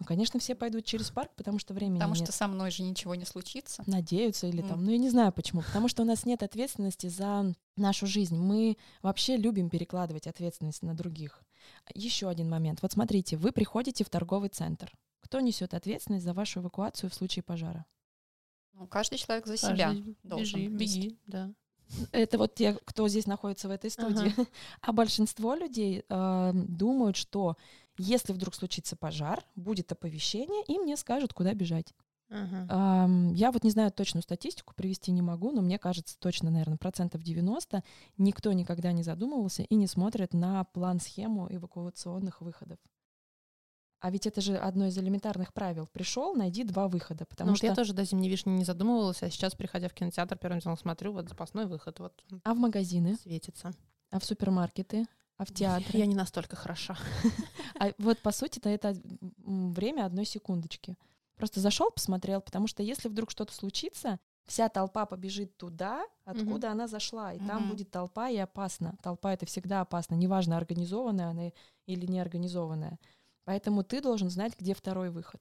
Ну, 0.00 0.06
конечно, 0.06 0.40
все 0.40 0.54
пойдут 0.54 0.86
через 0.86 1.10
парк, 1.10 1.30
потому 1.36 1.58
что 1.58 1.74
времени 1.74 1.98
Потому 1.98 2.14
нет. 2.14 2.24
что 2.24 2.32
со 2.32 2.48
мной 2.48 2.70
же 2.70 2.82
ничего 2.82 3.14
не 3.14 3.26
случится. 3.26 3.82
Надеются 3.86 4.46
или 4.46 4.62
там, 4.62 4.78
М. 4.78 4.84
ну 4.86 4.90
я 4.90 4.98
не 4.98 5.10
знаю 5.10 5.30
почему, 5.30 5.60
потому 5.60 5.88
что 5.88 6.02
у 6.02 6.06
нас 6.06 6.24
нет 6.24 6.42
ответственности 6.42 7.08
за 7.08 7.54
нашу 7.76 8.06
жизнь. 8.06 8.36
Мы 8.36 8.78
вообще 9.02 9.36
любим 9.36 9.68
перекладывать 9.68 10.26
ответственность 10.26 10.82
на 10.82 10.94
других. 10.94 11.42
Еще 11.94 12.28
один 12.30 12.48
момент. 12.48 12.80
Вот 12.80 12.92
смотрите, 12.92 13.36
вы 13.36 13.52
приходите 13.52 14.02
в 14.02 14.08
торговый 14.08 14.48
центр. 14.48 14.90
Кто 15.20 15.40
несет 15.40 15.74
ответственность 15.74 16.24
за 16.24 16.32
вашу 16.32 16.60
эвакуацию 16.60 17.10
в 17.10 17.14
случае 17.14 17.42
пожара? 17.42 17.84
Ну, 18.72 18.86
каждый 18.86 19.18
человек 19.18 19.46
за 19.46 19.58
себя 19.58 19.88
Каждый 19.88 20.16
должен. 20.22 20.60
Бежи, 20.60 21.00
беги, 21.00 21.18
да. 21.26 21.52
Это 22.12 22.38
вот 22.38 22.54
те, 22.54 22.78
кто 22.84 23.08
здесь 23.08 23.26
находится 23.26 23.68
в 23.68 23.70
этой 23.70 23.90
студии. 23.90 24.32
А 24.80 24.92
большинство 24.92 25.54
людей 25.54 26.04
э, 26.08 26.52
думают, 26.54 27.16
что 27.16 27.56
если 27.98 28.32
вдруг 28.32 28.54
случится 28.54 28.96
пожар, 28.96 29.44
будет 29.56 29.92
оповещение, 29.92 30.64
и 30.66 30.78
мне 30.78 30.96
скажут, 30.96 31.32
куда 31.32 31.54
бежать. 31.54 31.92
Ам, 32.32 33.32
Я 33.34 33.50
вот 33.50 33.64
не 33.64 33.70
знаю 33.70 33.90
точную 33.90 34.22
статистику, 34.22 34.72
привести 34.74 35.10
не 35.10 35.20
могу, 35.22 35.50
но 35.50 35.62
мне 35.62 35.78
кажется, 35.78 36.16
точно, 36.18 36.50
наверное, 36.50 36.78
процентов 36.78 37.22
90 37.22 37.82
никто 38.18 38.52
никогда 38.52 38.92
не 38.92 39.02
задумывался 39.02 39.62
и 39.64 39.74
не 39.74 39.88
смотрит 39.88 40.32
на 40.32 40.62
план-схему 40.64 41.48
эвакуационных 41.50 42.40
выходов. 42.40 42.78
А 44.02 44.10
ведь 44.10 44.26
это 44.26 44.40
же 44.40 44.56
одно 44.56 44.86
из 44.86 44.96
элементарных 44.96 45.52
правил. 45.52 45.86
Пришел, 45.92 46.34
найди 46.34 46.64
два 46.64 46.88
выхода, 46.88 47.26
потому 47.26 47.48
Ну, 47.48 47.52
вот 47.52 47.58
что... 47.58 47.66
я 47.66 47.74
тоже 47.74 47.92
до 47.92 48.04
зимней 48.04 48.30
вишни 48.30 48.50
не 48.50 48.64
задумывалась, 48.64 49.22
а 49.22 49.28
сейчас, 49.30 49.54
приходя 49.54 49.88
в 49.88 49.92
кинотеатр, 49.92 50.38
первым 50.38 50.60
делом 50.60 50.78
смотрю, 50.78 51.12
вот 51.12 51.28
запасной 51.28 51.66
выход, 51.66 51.98
вот 51.98 52.24
А 52.44 52.54
в 52.54 52.58
магазины, 52.58 53.16
светится. 53.16 53.72
а 54.10 54.18
в 54.18 54.24
супермаркеты, 54.24 55.04
а 55.40 55.44
в 55.46 55.54
театре. 55.54 55.98
Я 55.98 56.04
не 56.04 56.14
настолько 56.14 56.54
хороша. 56.54 56.98
А 57.80 57.92
вот 57.96 58.18
по 58.18 58.30
сути-то 58.30 58.68
это 58.68 58.94
время 59.38 60.04
одной 60.04 60.26
секундочки. 60.26 60.98
Просто 61.36 61.60
зашел, 61.60 61.90
посмотрел, 61.90 62.42
потому 62.42 62.66
что 62.66 62.82
если 62.82 63.08
вдруг 63.08 63.30
что-то 63.30 63.54
случится, 63.54 64.18
вся 64.44 64.68
толпа 64.68 65.06
побежит 65.06 65.56
туда, 65.56 66.04
откуда 66.26 66.70
она 66.72 66.88
зашла, 66.88 67.32
и 67.32 67.38
там 67.38 67.70
будет 67.70 67.90
толпа 67.90 68.28
и 68.28 68.36
опасно. 68.36 68.98
Толпа 69.02 69.32
это 69.32 69.46
всегда 69.46 69.80
опасно, 69.80 70.14
неважно, 70.14 70.58
организованная 70.58 71.30
она 71.30 71.52
или 71.86 72.04
неорганизованная. 72.04 72.98
Поэтому 73.44 73.82
ты 73.82 74.02
должен 74.02 74.28
знать, 74.28 74.52
где 74.58 74.74
второй 74.74 75.08
выход. 75.08 75.40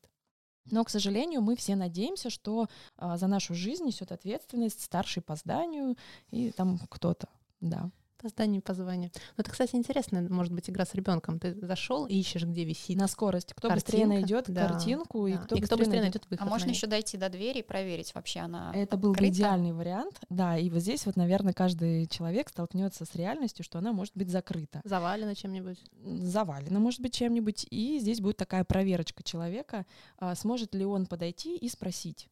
Но, 0.71 0.85
к 0.85 0.89
сожалению, 0.89 1.41
мы 1.41 1.57
все 1.57 1.75
надеемся, 1.75 2.29
что 2.29 2.69
а, 2.95 3.17
за 3.17 3.27
нашу 3.27 3.53
жизнь 3.53 3.83
несет 3.83 4.13
ответственность 4.13 4.81
старший 4.81 5.21
по 5.21 5.35
зданию 5.35 5.97
и 6.29 6.51
там 6.51 6.79
кто-то. 6.89 7.27
Да. 7.59 7.91
По 8.21 8.27
зданию, 8.27 8.61
по 8.61 8.73
званию. 8.73 9.11
Ну, 9.37 9.41
это, 9.41 9.49
кстати, 9.49 9.75
интересно, 9.77 10.21
может 10.29 10.51
быть, 10.51 10.69
игра 10.69 10.85
с 10.85 10.93
ребенком. 10.93 11.39
Ты 11.39 11.53
зашел 11.65 12.05
и 12.05 12.15
ищешь, 12.15 12.43
где 12.43 12.65
висит. 12.65 12.97
На 12.97 13.07
скорость. 13.07 13.53
Кто 13.53 13.69
быстрее 13.69 13.99
Картинка, 14.01 14.13
найдет 14.19 14.45
да, 14.49 14.67
картинку 14.67 15.27
и 15.27 15.33
Да. 15.33 15.39
кто 15.39 15.55
и 15.55 15.61
кто 15.61 15.77
быстрее 15.77 16.01
найдет 16.01 16.25
выход. 16.29 16.45
А 16.45 16.49
можно 16.49 16.69
еще 16.69 16.87
дойти 16.87 17.17
до 17.17 17.29
двери 17.29 17.59
и 17.59 17.63
проверить, 17.63 18.13
вообще 18.13 18.41
она 18.41 18.73
Это 18.75 18.97
был 18.97 19.11
бы 19.11 19.15
открыта? 19.15 19.33
идеальный 19.35 19.71
вариант. 19.71 20.19
Да, 20.29 20.57
и 20.57 20.69
вот 20.69 20.81
здесь 20.81 21.05
вот, 21.05 21.15
наверное, 21.15 21.53
каждый 21.53 22.07
человек 22.07 22.49
столкнется 22.49 23.05
с 23.05 23.15
реальностью, 23.15 23.63
что 23.63 23.77
она 23.79 23.93
может 23.93 24.15
быть 24.17 24.29
закрыта. 24.29 24.81
Завалено 24.83 25.33
чем-нибудь. 25.33 25.79
Завалена, 26.03 26.79
может 26.79 26.99
быть, 26.99 27.13
чем-нибудь. 27.13 27.67
И 27.69 27.99
здесь 27.99 28.19
будет 28.19 28.35
такая 28.35 28.65
проверочка 28.65 29.23
человека, 29.23 29.85
а, 30.17 30.35
сможет 30.35 30.75
ли 30.75 30.83
он 30.83 31.05
подойти 31.05 31.55
и 31.55 31.69
спросить 31.69 32.27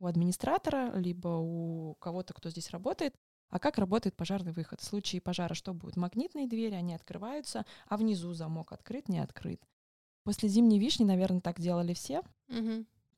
у 0.00 0.06
администратора, 0.06 0.92
либо 0.96 1.28
у 1.28 1.94
кого-то, 1.98 2.34
кто 2.34 2.50
здесь 2.50 2.70
работает, 2.70 3.14
а 3.50 3.58
как 3.58 3.78
работает 3.78 4.16
пожарный 4.16 4.52
выход? 4.52 4.80
В 4.80 4.84
случае 4.84 5.20
пожара 5.20 5.54
что 5.54 5.74
будет? 5.74 5.96
Магнитные 5.96 6.46
двери, 6.46 6.74
они 6.74 6.94
открываются, 6.94 7.64
а 7.86 7.96
внизу 7.96 8.32
замок 8.32 8.72
открыт, 8.72 9.08
не 9.08 9.18
открыт. 9.20 9.62
После 10.24 10.48
зимней 10.48 10.78
вишни, 10.78 11.04
наверное, 11.04 11.40
так 11.40 11.60
делали 11.60 11.94
все. 11.94 12.22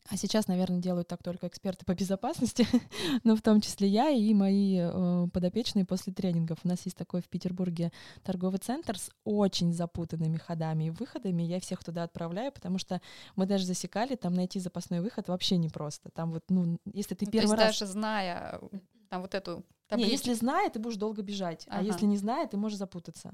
А 0.08 0.16
сейчас, 0.16 0.48
наверное, 0.48 0.80
делают 0.80 1.08
так 1.08 1.22
только 1.22 1.46
эксперты 1.46 1.84
по 1.84 1.94
безопасности, 1.94 2.66
но 3.24 3.36
в 3.36 3.42
том 3.42 3.60
числе 3.60 3.86
я 3.86 4.08
и 4.08 4.32
мои 4.32 4.78
э, 4.80 5.28
подопечные 5.32 5.84
после 5.84 6.12
тренингов. 6.12 6.58
У 6.64 6.68
нас 6.68 6.84
есть 6.84 6.96
такой 6.96 7.20
в 7.20 7.28
Петербурге 7.28 7.92
торговый 8.22 8.58
центр 8.58 8.98
с 8.98 9.10
очень 9.24 9.72
запутанными 9.72 10.38
ходами 10.38 10.84
и 10.84 10.90
выходами. 10.90 11.42
Я 11.42 11.60
всех 11.60 11.84
туда 11.84 12.04
отправляю, 12.04 12.50
потому 12.50 12.78
что 12.78 13.00
мы 13.36 13.46
даже 13.46 13.66
засекали, 13.66 14.16
там 14.16 14.34
найти 14.34 14.58
запасной 14.58 15.00
выход 15.00 15.28
вообще 15.28 15.58
непросто. 15.58 16.10
Там 16.10 16.32
вот, 16.32 16.44
ну, 16.48 16.78
если 16.92 17.14
ты 17.14 17.26
Ну, 17.26 17.30
то 17.30 17.38
первый 17.38 17.50
есть 17.50 17.62
раз... 17.62 17.78
даже 17.78 17.92
зная 17.92 18.58
э, 18.60 18.78
там 19.10 19.22
вот 19.22 19.34
эту 19.34 19.64
Не, 19.96 20.02
табличку. 20.04 20.12
если 20.12 20.34
зная, 20.34 20.70
ты 20.70 20.78
будешь 20.78 20.96
долго 20.96 21.22
бежать, 21.22 21.66
а 21.68 21.76
Ага. 21.78 21.86
если 21.86 22.06
не 22.06 22.16
зная, 22.16 22.46
ты 22.46 22.56
можешь 22.56 22.78
запутаться. 22.78 23.32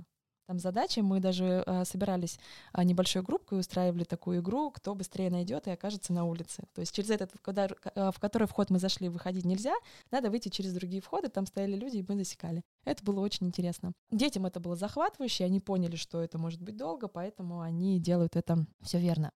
Там 0.48 0.60
задача, 0.60 1.02
мы 1.02 1.18
даже 1.18 1.64
э, 1.66 1.84
собирались 1.84 2.38
а, 2.72 2.84
небольшой 2.84 3.22
группкой, 3.22 3.58
устраивали 3.58 4.04
такую 4.04 4.38
игру, 4.40 4.70
кто 4.70 4.94
быстрее 4.94 5.28
найдет 5.28 5.66
и 5.66 5.72
окажется 5.72 6.12
на 6.12 6.24
улице. 6.24 6.62
То 6.72 6.82
есть 6.82 6.94
через 6.94 7.10
этот, 7.10 7.32
куда- 7.42 7.66
э, 7.96 8.10
в 8.12 8.20
который 8.20 8.46
вход 8.46 8.70
мы 8.70 8.78
зашли, 8.78 9.08
выходить 9.08 9.44
нельзя, 9.44 9.74
надо 10.12 10.30
выйти 10.30 10.48
через 10.48 10.72
другие 10.72 11.02
входы, 11.02 11.30
там 11.30 11.46
стояли 11.46 11.74
люди, 11.74 11.96
и 11.96 12.04
мы 12.08 12.14
засекали. 12.16 12.62
Это 12.84 13.02
было 13.02 13.18
очень 13.18 13.48
интересно. 13.48 13.92
Детям 14.12 14.46
это 14.46 14.60
было 14.60 14.76
захватывающе, 14.76 15.44
они 15.44 15.58
поняли, 15.58 15.96
что 15.96 16.22
это 16.22 16.38
может 16.38 16.62
быть 16.62 16.76
долго, 16.76 17.08
поэтому 17.08 17.60
они 17.60 17.98
делают 17.98 18.36
это 18.36 18.64
все 18.82 19.00
верно. 19.00 19.32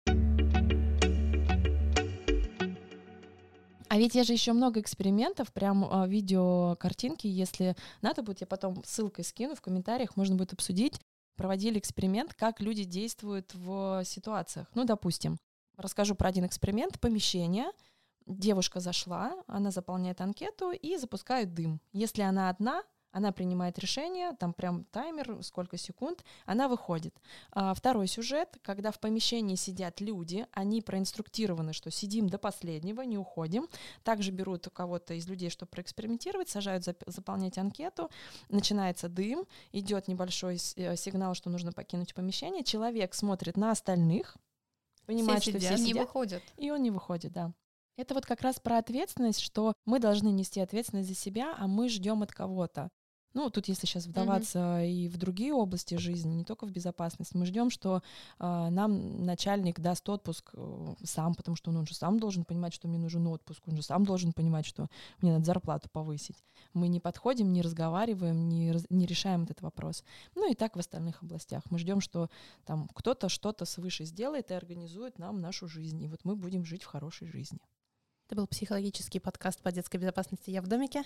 А 3.88 3.98
ведь 3.98 4.14
я 4.14 4.24
же 4.24 4.32
еще 4.32 4.52
много 4.52 4.80
экспериментов, 4.80 5.52
прям 5.52 5.86
а, 5.88 6.06
видео, 6.06 6.76
картинки, 6.76 7.26
если 7.26 7.76
надо 8.02 8.22
будет, 8.22 8.40
я 8.40 8.46
потом 8.46 8.82
ссылкой 8.84 9.24
скину 9.24 9.54
в 9.54 9.60
комментариях, 9.60 10.16
можно 10.16 10.34
будет 10.34 10.52
обсудить. 10.52 11.00
Проводили 11.36 11.78
эксперимент, 11.78 12.34
как 12.34 12.60
люди 12.60 12.84
действуют 12.84 13.54
в 13.54 14.02
ситуациях. 14.04 14.68
Ну, 14.74 14.84
допустим, 14.84 15.38
расскажу 15.76 16.14
про 16.14 16.28
один 16.30 16.46
эксперимент. 16.46 16.98
Помещение, 16.98 17.66
девушка 18.26 18.80
зашла, 18.80 19.34
она 19.46 19.70
заполняет 19.70 20.20
анкету 20.20 20.72
и 20.72 20.96
запускает 20.96 21.54
дым. 21.54 21.80
Если 21.92 22.22
она 22.22 22.48
одна, 22.48 22.82
она 23.16 23.32
принимает 23.32 23.78
решение, 23.78 24.32
там 24.32 24.52
прям 24.52 24.84
таймер, 24.84 25.42
сколько 25.42 25.78
секунд, 25.78 26.22
она 26.44 26.68
выходит. 26.68 27.14
А, 27.50 27.72
второй 27.72 28.08
сюжет, 28.08 28.58
когда 28.62 28.90
в 28.90 29.00
помещении 29.00 29.54
сидят 29.54 30.02
люди, 30.02 30.46
они 30.52 30.82
проинструктированы, 30.82 31.72
что 31.72 31.90
сидим 31.90 32.28
до 32.28 32.36
последнего, 32.36 33.00
не 33.00 33.16
уходим. 33.16 33.68
Также 34.04 34.32
берут 34.32 34.66
у 34.66 34.70
кого-то 34.70 35.14
из 35.14 35.26
людей, 35.28 35.48
чтобы 35.48 35.70
проэкспериментировать, 35.70 36.50
сажают 36.50 36.86
зап- 36.86 37.02
заполнять 37.06 37.56
анкету, 37.56 38.10
начинается 38.50 39.08
дым, 39.08 39.46
идет 39.72 40.08
небольшой 40.08 40.58
э, 40.76 40.94
сигнал, 40.96 41.32
что 41.32 41.48
нужно 41.48 41.72
покинуть 41.72 42.12
помещение, 42.14 42.64
человек 42.64 43.14
смотрит 43.14 43.56
на 43.56 43.70
остальных, 43.70 44.36
понимает, 45.06 45.42
что 45.42 45.52
сидят. 45.52 45.62
все 45.62 45.76
И 45.76 45.80
не 45.80 45.86
сидят, 45.92 46.06
выходит. 46.06 46.42
и 46.58 46.70
он 46.70 46.82
не 46.82 46.90
выходит, 46.90 47.32
да. 47.32 47.54
Это 47.96 48.12
вот 48.12 48.26
как 48.26 48.42
раз 48.42 48.60
про 48.60 48.76
ответственность, 48.76 49.40
что 49.40 49.72
мы 49.86 50.00
должны 50.00 50.28
нести 50.28 50.60
ответственность 50.60 51.08
за 51.08 51.14
себя, 51.14 51.54
а 51.56 51.66
мы 51.66 51.88
ждем 51.88 52.22
от 52.22 52.30
кого-то. 52.30 52.90
Ну, 53.36 53.50
тут 53.50 53.68
если 53.68 53.86
сейчас 53.86 54.06
вдаваться 54.06 54.82
и 54.82 55.08
в 55.08 55.18
другие 55.18 55.52
области 55.52 55.96
жизни, 55.96 56.32
не 56.32 56.44
только 56.44 56.64
в 56.66 56.70
безопасность, 56.70 57.34
мы 57.34 57.44
ждем, 57.44 57.68
что 57.68 58.02
а, 58.38 58.70
нам 58.70 59.26
начальник 59.26 59.78
даст 59.78 60.08
отпуск 60.08 60.52
э, 60.54 60.94
сам, 61.04 61.34
потому 61.34 61.54
что 61.54 61.70
ну, 61.70 61.80
он 61.80 61.86
же 61.86 61.94
сам 61.94 62.18
должен 62.18 62.46
понимать, 62.46 62.72
что 62.72 62.88
мне 62.88 62.96
нужен 62.96 63.26
отпуск, 63.26 63.60
он 63.66 63.76
же 63.76 63.82
сам 63.82 64.06
должен 64.06 64.32
понимать, 64.32 64.64
что 64.64 64.88
мне 65.20 65.32
надо 65.32 65.44
зарплату 65.44 65.90
повысить. 65.92 66.42
Мы 66.72 66.88
не 66.88 66.98
подходим, 66.98 67.52
не 67.52 67.60
разговариваем, 67.60 68.48
не, 68.48 68.72
раз- 68.72 68.86
не 68.88 69.04
решаем 69.04 69.42
этот 69.42 69.60
вопрос. 69.60 70.02
Ну 70.34 70.50
и 70.50 70.54
так 70.54 70.74
в 70.74 70.78
остальных 70.78 71.22
областях. 71.22 71.62
Мы 71.68 71.78
ждем, 71.78 72.00
что 72.00 72.30
там 72.64 72.88
кто-то 72.94 73.28
что-то 73.28 73.66
свыше 73.66 74.06
сделает 74.06 74.50
и 74.50 74.54
организует 74.54 75.18
нам 75.18 75.42
нашу 75.42 75.68
жизнь, 75.68 76.02
и 76.02 76.08
вот 76.08 76.20
мы 76.24 76.36
будем 76.36 76.64
жить 76.64 76.84
в 76.84 76.86
хорошей 76.86 77.28
жизни. 77.28 77.60
Это 78.26 78.34
был 78.34 78.48
психологический 78.48 79.20
подкаст 79.20 79.62
по 79.62 79.70
детской 79.70 79.98
безопасности 79.98 80.50
«Я 80.50 80.60
в 80.60 80.66
домике». 80.66 81.04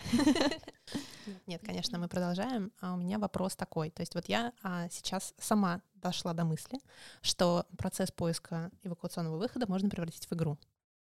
Нет, 1.46 1.60
конечно, 1.62 1.98
мы 1.98 2.08
продолжаем. 2.08 2.72
А 2.80 2.94
у 2.94 2.96
меня 2.96 3.18
вопрос 3.18 3.56
такой. 3.56 3.90
То 3.90 4.00
есть 4.00 4.14
вот 4.14 4.24
я 4.30 4.54
а, 4.62 4.88
сейчас 4.88 5.34
сама 5.38 5.82
дошла 5.92 6.32
до 6.32 6.46
мысли, 6.46 6.80
что 7.20 7.66
процесс 7.76 8.10
поиска 8.10 8.70
эвакуационного 8.84 9.36
выхода 9.36 9.66
можно 9.66 9.90
превратить 9.90 10.30
в 10.30 10.32
игру. 10.32 10.56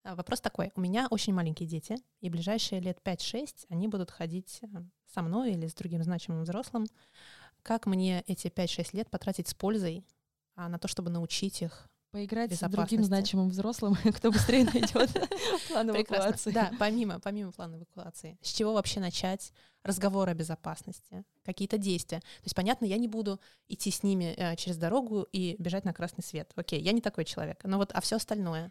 А, 0.02 0.14
Вопрос 0.14 0.42
такой. 0.42 0.72
У 0.74 0.82
меня 0.82 1.06
очень 1.08 1.32
маленькие 1.32 1.66
дети, 1.66 1.96
и 2.20 2.28
ближайшие 2.28 2.82
лет 2.82 2.98
5-6 3.02 3.64
они 3.70 3.88
будут 3.88 4.10
ходить 4.10 4.58
э, 4.60 4.66
со 5.14 5.22
мной 5.22 5.52
или 5.52 5.66
с 5.66 5.72
другим 5.72 6.02
значимым 6.02 6.42
взрослым. 6.42 6.86
Как 7.62 7.86
мне 7.86 8.20
эти 8.26 8.48
5-6 8.48 8.94
лет 8.94 9.08
потратить 9.08 9.48
с 9.48 9.54
пользой 9.54 10.04
а, 10.54 10.68
на 10.68 10.78
то, 10.78 10.86
чтобы 10.86 11.08
научить 11.08 11.62
их 11.62 11.88
Поиграть 12.14 12.54
с 12.54 12.60
другим 12.68 13.02
значимым 13.02 13.48
взрослым, 13.48 13.96
кто 14.16 14.30
быстрее 14.30 14.62
найдет 14.64 15.10
план 15.68 15.90
эвакуации. 15.90 16.52
Да, 16.52 16.70
помимо, 16.78 17.18
помимо 17.18 17.50
плана 17.50 17.74
эвакуации. 17.74 18.38
С 18.40 18.52
чего 18.52 18.72
вообще 18.72 19.00
начать 19.00 19.52
разговор 19.82 20.28
о 20.28 20.34
безопасности? 20.34 21.24
Какие-то 21.44 21.76
действия. 21.76 22.20
То 22.20 22.44
есть, 22.44 22.54
понятно, 22.54 22.84
я 22.84 22.98
не 22.98 23.08
буду 23.08 23.40
идти 23.66 23.90
с 23.90 24.04
ними 24.04 24.32
э, 24.36 24.54
через 24.54 24.76
дорогу 24.76 25.26
и 25.32 25.56
бежать 25.58 25.84
на 25.84 25.92
красный 25.92 26.22
свет. 26.22 26.52
Окей, 26.54 26.80
я 26.80 26.92
не 26.92 27.00
такой 27.00 27.24
человек. 27.24 27.64
Но 27.64 27.78
вот, 27.78 27.90
а 27.92 28.00
все 28.00 28.14
остальное? 28.14 28.70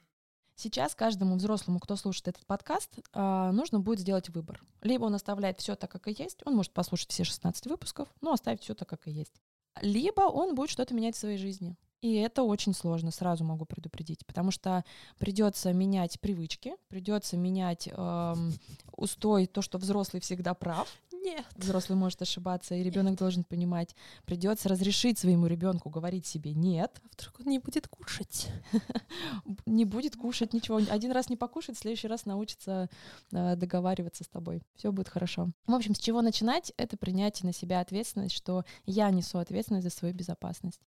Сейчас 0.55 0.95
каждому 0.95 1.35
взрослому, 1.35 1.81
кто 1.81 1.97
слушает 1.97 2.29
этот 2.29 2.45
подкаст, 2.45 2.97
а, 3.11 3.51
нужно 3.51 3.81
будет 3.81 3.99
сделать 3.99 4.29
выбор. 4.29 4.63
Либо 4.83 5.03
он 5.03 5.15
оставляет 5.15 5.59
все 5.59 5.75
так, 5.75 5.91
как 5.91 6.07
и 6.07 6.15
есть, 6.17 6.39
он 6.45 6.55
может 6.55 6.71
послушать 6.71 7.11
все 7.11 7.25
16 7.25 7.65
выпусков, 7.67 8.07
но 8.21 8.31
оставить 8.31 8.61
все 8.61 8.73
так, 8.73 8.87
как 8.87 9.05
и 9.09 9.11
есть. 9.11 9.41
Либо 9.81 10.21
он 10.21 10.55
будет 10.55 10.69
что-то 10.69 10.93
менять 10.93 11.17
в 11.17 11.19
своей 11.19 11.37
жизни. 11.37 11.75
И 12.03 12.15
это 12.15 12.43
очень 12.43 12.73
сложно, 12.73 13.11
сразу 13.11 13.45
могу 13.45 13.63
предупредить, 13.63 14.25
потому 14.25 14.51
что 14.51 14.83
придется 15.19 15.71
менять 15.71 16.19
привычки, 16.19 16.73
придется 16.89 17.37
менять 17.37 17.87
эм, 17.89 18.51
устой, 18.97 19.45
то, 19.45 19.61
что 19.61 19.77
взрослый 19.77 20.19
всегда 20.19 20.53
прав, 20.53 20.85
Нет. 21.13 21.45
взрослый 21.55 21.97
может 21.97 22.21
ошибаться, 22.21 22.75
и 22.75 22.83
ребенок 22.83 23.15
должен 23.15 23.45
понимать. 23.45 23.95
Придется 24.25 24.67
разрешить 24.67 25.17
своему 25.17 25.47
ребенку 25.47 25.89
говорить 25.89 26.25
себе 26.25 26.53
нет, 26.53 26.91
А 27.05 27.07
вдруг 27.13 27.39
он 27.39 27.45
не 27.45 27.59
будет 27.59 27.87
кушать? 27.87 28.49
не 29.65 29.85
будет 29.85 30.17
кушать 30.17 30.51
ничего. 30.51 30.81
Один 30.89 31.13
раз 31.13 31.29
не 31.29 31.37
покушает, 31.37 31.77
в 31.77 31.81
следующий 31.81 32.09
раз 32.09 32.25
научится 32.25 32.89
э, 33.31 33.55
договариваться 33.55 34.25
с 34.25 34.27
тобой. 34.27 34.61
Все 34.75 34.91
будет 34.91 35.07
хорошо. 35.07 35.51
В 35.67 35.73
общем, 35.73 35.95
с 35.95 35.99
чего 35.99 36.21
начинать? 36.21 36.73
Это 36.75 36.97
принятие 36.97 37.47
на 37.47 37.53
себя 37.53 37.79
ответственность, 37.79 38.35
что 38.35 38.65
я 38.85 39.09
несу 39.09 39.37
ответственность 39.37 39.85
за 39.85 39.89
свою 39.89 40.13
безопасность. 40.13 40.81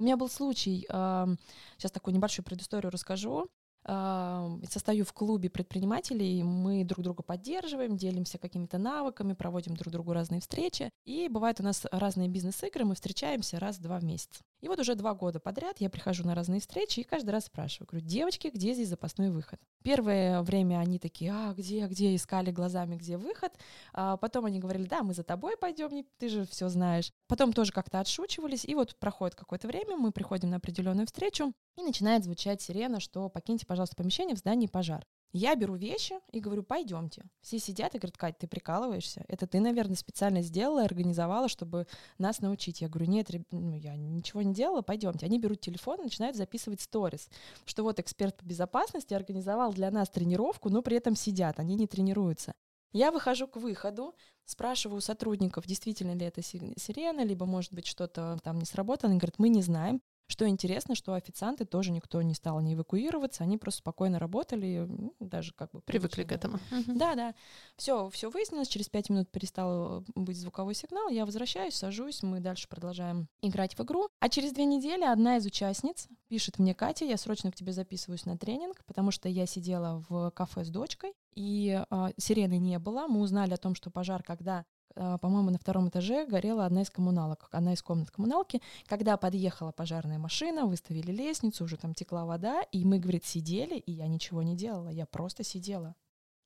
У 0.00 0.02
меня 0.02 0.16
был 0.16 0.30
случай, 0.30 0.86
сейчас 0.88 1.92
такую 1.92 2.14
небольшую 2.14 2.42
предысторию 2.44 2.90
расскажу. 2.90 3.48
Состою 3.84 5.04
в 5.04 5.12
клубе 5.12 5.50
предпринимателей, 5.50 6.42
мы 6.42 6.84
друг 6.84 7.04
друга 7.04 7.22
поддерживаем, 7.22 7.98
делимся 7.98 8.38
какими-то 8.38 8.78
навыками, 8.78 9.34
проводим 9.34 9.76
друг 9.76 9.92
другу 9.92 10.14
разные 10.14 10.40
встречи. 10.40 10.90
И 11.04 11.28
бывают 11.28 11.60
у 11.60 11.64
нас 11.64 11.86
разные 11.92 12.28
бизнес-игры, 12.28 12.86
мы 12.86 12.94
встречаемся 12.94 13.60
раз-два 13.60 13.98
в 13.98 14.04
месяц. 14.04 14.40
И 14.60 14.68
вот 14.68 14.78
уже 14.78 14.94
два 14.94 15.14
года 15.14 15.40
подряд 15.40 15.80
я 15.80 15.88
прихожу 15.88 16.24
на 16.26 16.34
разные 16.34 16.60
встречи 16.60 17.00
и 17.00 17.04
каждый 17.04 17.30
раз 17.30 17.46
спрашиваю, 17.46 17.88
говорю, 17.90 18.06
девочки, 18.06 18.50
где 18.52 18.74
здесь 18.74 18.88
запасной 18.88 19.30
выход? 19.30 19.58
Первое 19.82 20.42
время 20.42 20.78
они 20.78 20.98
такие, 20.98 21.32
а, 21.32 21.54
где, 21.54 21.86
где, 21.86 22.14
искали 22.14 22.50
глазами, 22.50 22.96
где 22.96 23.16
выход. 23.16 23.52
А 23.92 24.16
потом 24.18 24.44
они 24.44 24.58
говорили, 24.58 24.86
да, 24.86 25.02
мы 25.02 25.14
за 25.14 25.22
тобой 25.22 25.56
пойдем, 25.56 26.04
ты 26.18 26.28
же 26.28 26.44
все 26.46 26.68
знаешь. 26.68 27.10
Потом 27.26 27.52
тоже 27.52 27.72
как-то 27.72 28.00
отшучивались, 28.00 28.64
и 28.64 28.74
вот 28.74 28.96
проходит 28.96 29.34
какое-то 29.34 29.66
время, 29.66 29.96
мы 29.96 30.12
приходим 30.12 30.50
на 30.50 30.56
определенную 30.56 31.06
встречу, 31.06 31.52
и 31.76 31.82
начинает 31.82 32.24
звучать 32.24 32.60
сирена, 32.60 33.00
что 33.00 33.28
покиньте, 33.28 33.64
пожалуйста, 33.66 33.96
помещение, 33.96 34.34
в 34.36 34.38
здании 34.38 34.66
пожар. 34.66 35.06
Я 35.32 35.54
беру 35.54 35.76
вещи 35.76 36.14
и 36.32 36.40
говорю, 36.40 36.64
пойдемте. 36.64 37.24
Все 37.40 37.60
сидят 37.60 37.94
и 37.94 37.98
говорят, 37.98 38.16
Кать, 38.16 38.38
ты 38.38 38.48
прикалываешься? 38.48 39.24
Это 39.28 39.46
ты, 39.46 39.60
наверное, 39.60 39.94
специально 39.94 40.42
сделала, 40.42 40.82
организовала, 40.82 41.48
чтобы 41.48 41.86
нас 42.18 42.40
научить. 42.40 42.80
Я 42.80 42.88
говорю, 42.88 43.08
нет, 43.08 43.30
реб- 43.30 43.46
ну, 43.52 43.76
я 43.76 43.96
ничего 43.96 44.42
не 44.42 44.52
делала, 44.52 44.82
пойдемте. 44.82 45.26
Они 45.26 45.38
берут 45.38 45.60
телефон 45.60 46.00
и 46.00 46.04
начинают 46.04 46.36
записывать 46.36 46.80
сторис, 46.80 47.28
что 47.64 47.84
вот 47.84 48.00
эксперт 48.00 48.36
по 48.36 48.44
безопасности 48.44 49.14
организовал 49.14 49.72
для 49.72 49.90
нас 49.92 50.08
тренировку, 50.10 50.68
но 50.68 50.82
при 50.82 50.96
этом 50.96 51.14
сидят, 51.14 51.60
они 51.60 51.76
не 51.76 51.86
тренируются. 51.86 52.54
Я 52.92 53.12
выхожу 53.12 53.46
к 53.46 53.56
выходу, 53.56 54.16
спрашиваю 54.44 54.98
у 54.98 55.00
сотрудников, 55.00 55.64
действительно 55.64 56.12
ли 56.12 56.26
это 56.26 56.42
си- 56.42 56.74
сирена, 56.76 57.24
либо, 57.24 57.46
может 57.46 57.72
быть, 57.72 57.86
что-то 57.86 58.36
там 58.42 58.58
не 58.58 58.64
сработало. 58.64 59.10
Они 59.10 59.18
говорят, 59.20 59.38
мы 59.38 59.48
не 59.48 59.62
знаем. 59.62 60.02
Что 60.30 60.46
интересно, 60.48 60.94
что 60.94 61.14
официанты 61.14 61.64
тоже 61.64 61.90
никто 61.90 62.22
не 62.22 62.34
стал 62.34 62.60
не 62.60 62.74
эвакуироваться, 62.74 63.42
они 63.42 63.58
просто 63.58 63.78
спокойно 63.78 64.20
работали, 64.20 64.86
ну, 64.88 65.12
даже 65.18 65.52
как 65.52 65.72
бы 65.72 65.80
Привыкли 65.80 66.22
к 66.22 66.30
этому. 66.30 66.60
Да, 66.86 67.16
да. 67.16 67.34
Все, 67.76 68.08
все 68.10 68.30
выяснилось. 68.30 68.68
Через 68.68 68.88
пять 68.88 69.10
минут 69.10 69.28
перестал 69.28 70.02
э, 70.02 70.02
быть 70.14 70.36
звуковой 70.36 70.74
сигнал. 70.74 71.08
Я 71.08 71.26
возвращаюсь, 71.26 71.74
сажусь, 71.74 72.22
мы 72.22 72.38
дальше 72.38 72.68
продолжаем 72.68 73.26
играть 73.42 73.76
в 73.76 73.82
игру. 73.82 74.08
А 74.20 74.28
через 74.28 74.52
две 74.52 74.66
недели 74.66 75.02
одна 75.02 75.38
из 75.38 75.46
участниц 75.46 76.06
пишет 76.28 76.60
мне, 76.60 76.74
Катя, 76.76 77.06
я 77.06 77.16
срочно 77.16 77.50
к 77.50 77.56
тебе 77.56 77.72
записываюсь 77.72 78.24
на 78.24 78.38
тренинг, 78.38 78.84
потому 78.86 79.10
что 79.10 79.28
я 79.28 79.46
сидела 79.46 80.04
в 80.08 80.30
кафе 80.30 80.64
с 80.64 80.68
дочкой, 80.68 81.12
и 81.34 81.82
а, 81.90 82.12
сирены 82.18 82.58
не 82.58 82.78
было. 82.78 83.08
Мы 83.08 83.20
узнали 83.20 83.54
о 83.54 83.56
том, 83.56 83.74
что 83.74 83.90
пожар, 83.90 84.22
когда 84.22 84.64
по-моему, 84.94 85.50
на 85.50 85.58
втором 85.58 85.88
этаже 85.88 86.26
горела 86.26 86.66
одна 86.66 86.82
из 86.82 86.90
коммуналок, 86.90 87.48
одна 87.52 87.72
из 87.72 87.82
комнат 87.82 88.10
коммуналки. 88.10 88.60
Когда 88.86 89.16
подъехала 89.16 89.72
пожарная 89.72 90.18
машина, 90.18 90.66
выставили 90.66 91.12
лестницу, 91.12 91.64
уже 91.64 91.76
там 91.76 91.94
текла 91.94 92.24
вода, 92.24 92.62
и 92.72 92.84
мы, 92.84 92.98
говорит, 92.98 93.24
сидели, 93.24 93.76
и 93.76 93.92
я 93.92 94.06
ничего 94.06 94.42
не 94.42 94.56
делала, 94.56 94.88
я 94.88 95.06
просто 95.06 95.44
сидела. 95.44 95.94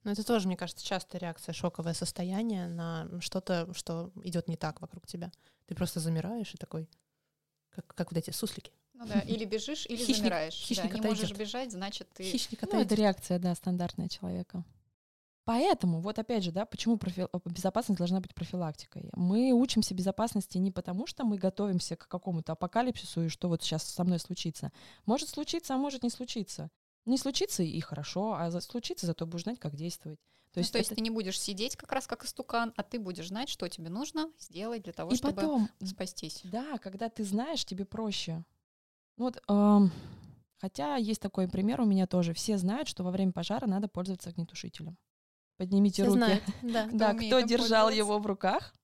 Но 0.05 0.13
это 0.13 0.25
тоже, 0.25 0.47
мне 0.47 0.57
кажется, 0.57 0.85
частая 0.85 1.21
реакция, 1.21 1.55
шоковое 1.55 1.95
состояние 1.95 2.69
на 2.69 3.09
что-то, 3.21 3.73
что 3.73 4.13
идет 4.23 4.49
не 4.49 4.57
так 4.57 4.81
вокруг 4.83 5.07
тебя. 5.07 5.33
Ты 5.67 5.75
просто 5.75 5.99
замираешь 5.99 6.53
и 6.53 6.59
такой, 6.59 6.91
как, 7.71 7.87
как 7.95 8.13
вот 8.13 8.19
эти 8.19 8.31
суслики. 8.31 8.73
Ну 8.93 9.07
да, 9.07 9.21
или 9.21 9.45
бежишь, 9.45 9.87
или 9.87 10.05
Хищник- 10.05 10.17
замираешь. 10.19 10.55
хищник 10.55 10.93
да, 10.93 10.99
не 10.99 11.07
можешь 11.07 11.33
бежать, 11.33 11.73
значит, 11.73 12.09
ты... 12.13 12.23
Хищник 12.23 12.63
Ну, 12.71 12.81
это 12.81 12.95
реакция, 12.95 13.39
да, 13.39 13.55
стандартная 13.55 14.09
человека. 14.09 14.63
Поэтому, 15.45 16.01
вот 16.01 16.19
опять 16.19 16.43
же, 16.43 16.53
да, 16.53 16.65
почему 16.65 16.97
профи- 16.97 17.29
безопасность 17.45 17.99
должна 17.99 18.21
быть 18.21 18.35
профилактикой? 18.35 19.11
Мы 19.13 19.53
учимся 19.53 19.95
безопасности 19.95 20.57
не 20.57 20.71
потому, 20.71 21.07
что 21.07 21.25
мы 21.25 21.37
готовимся 21.37 21.97
к 21.97 22.09
какому-то 22.09 22.53
апокалипсису 22.53 23.25
и 23.25 23.29
что 23.29 23.49
вот 23.49 23.63
сейчас 23.63 23.85
со 23.85 24.05
мной 24.05 24.19
случится. 24.19 24.73
Может 25.05 25.29
случиться, 25.29 25.75
а 25.75 25.79
может 25.79 26.03
не 26.03 26.09
случиться. 26.11 26.71
Не 27.05 27.19
случится 27.19 27.63
и 27.63 27.79
хорошо, 27.81 28.33
а 28.35 28.51
случится, 28.63 29.05
зато 29.07 29.27
будешь 29.27 29.43
знать, 29.43 29.59
как 29.59 29.77
действовать. 29.77 30.19
То 30.19 30.55
То 30.55 30.61
есть, 30.61 30.69
есть, 30.69 30.73
то 30.73 30.79
есть 30.79 30.91
это- 30.93 30.97
ты 30.97 31.03
не 31.03 31.11
будешь 31.11 31.39
сидеть 31.39 31.77
как 31.77 31.93
раз 31.93 32.07
как 32.07 32.25
истукан, 32.25 32.73
а 32.77 32.83
ты 32.83 32.99
будешь 32.99 33.29
знать, 33.29 33.51
что 33.51 33.69
тебе 33.69 33.91
нужно 33.91 34.31
сделать 34.39 34.83
для 34.85 34.93
того, 34.95 35.11
и 35.11 35.17
чтобы 35.17 35.35
потом, 35.35 35.69
спастись. 35.85 36.41
Да, 36.45 36.79
когда 36.79 37.11
ты 37.11 37.23
знаешь, 37.25 37.65
тебе 37.67 37.85
проще. 37.85 38.45
Ну 39.19 39.27
Вот, 39.27 39.43
ам, 39.49 39.93
хотя 40.59 40.97
есть 40.97 41.21
такой 41.21 41.49
пример 41.49 41.83
у 41.83 41.85
меня 41.85 42.07
тоже. 42.07 42.33
Все 42.33 42.57
знают, 42.57 42.89
что 42.89 43.05
во 43.05 43.11
время 43.11 43.33
пожара 43.33 43.67
надо 43.67 43.89
пользоваться 43.89 44.31
огнетушителем. 44.31 44.97
Поднимите 45.57 46.03
Все 46.03 46.07
руки. 46.07 46.19
знают, 46.19 46.45
да. 46.63 46.89
да, 46.93 47.11
умеет 47.11 47.33
кто 47.33 47.41
держал 47.41 47.87
пользоваться. 47.87 47.97
его 47.97 48.19
в 48.19 48.27
руках, 48.27 48.75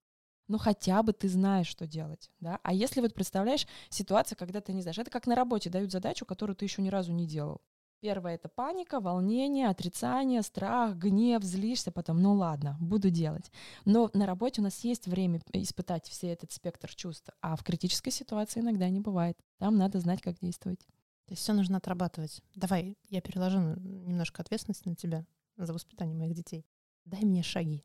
ну 0.51 0.59
хотя 0.59 1.03
бы 1.05 1.13
ты 1.13 1.29
знаешь, 1.29 1.69
что 1.69 1.87
делать, 1.87 2.29
да. 2.41 2.59
А 2.65 2.73
если 2.73 3.01
вот 3.01 3.15
представляешь 3.15 3.69
ситуацию, 3.89 4.37
когда 4.37 4.61
ты 4.61 4.73
не 4.73 4.83
знаешь, 4.83 4.99
это 4.99 5.09
как 5.09 5.29
на 5.29 5.37
работе 5.37 5.71
дают 5.71 5.93
задачу, 5.93 6.27
которую 6.27 6.57
ты 6.57 6.65
еще 6.65 6.83
ни 6.83 6.89
разу 6.89 7.13
не 7.13 7.25
делал. 7.25 7.61
Первое 8.01 8.35
это 8.35 8.49
паника, 8.49 8.99
волнение, 8.99 9.69
отрицание, 9.69 10.43
страх, 10.43 10.97
гнев, 10.97 11.45
злишься, 11.45 11.93
потом, 11.93 12.21
ну 12.21 12.33
ладно, 12.33 12.77
буду 12.81 13.11
делать. 13.11 13.53
Но 13.85 14.11
на 14.13 14.27
работе 14.27 14.61
у 14.61 14.65
нас 14.65 14.81
есть 14.81 15.07
время 15.07 15.41
испытать 15.53 16.09
все 16.09 16.33
этот 16.33 16.51
спектр 16.51 16.93
чувств, 16.97 17.31
а 17.41 17.55
в 17.55 17.63
критической 17.63 18.11
ситуации 18.11 18.59
иногда 18.59 18.89
не 18.89 18.99
бывает. 18.99 19.39
Там 19.59 19.77
надо 19.77 20.01
знать, 20.01 20.21
как 20.21 20.41
действовать. 20.41 20.81
То 21.27 21.33
есть 21.33 21.43
все 21.43 21.53
нужно 21.53 21.77
отрабатывать. 21.77 22.43
Давай, 22.57 22.97
я 23.09 23.21
переложу 23.21 23.61
немножко 23.61 24.43
ответственности 24.43 24.89
на 24.89 24.97
тебя 24.97 25.27
за 25.67 25.73
воспитание 25.73 26.17
моих 26.17 26.35
детей. 26.35 26.67
Дай 27.05 27.25
мне 27.25 27.43
шаги. 27.43 27.85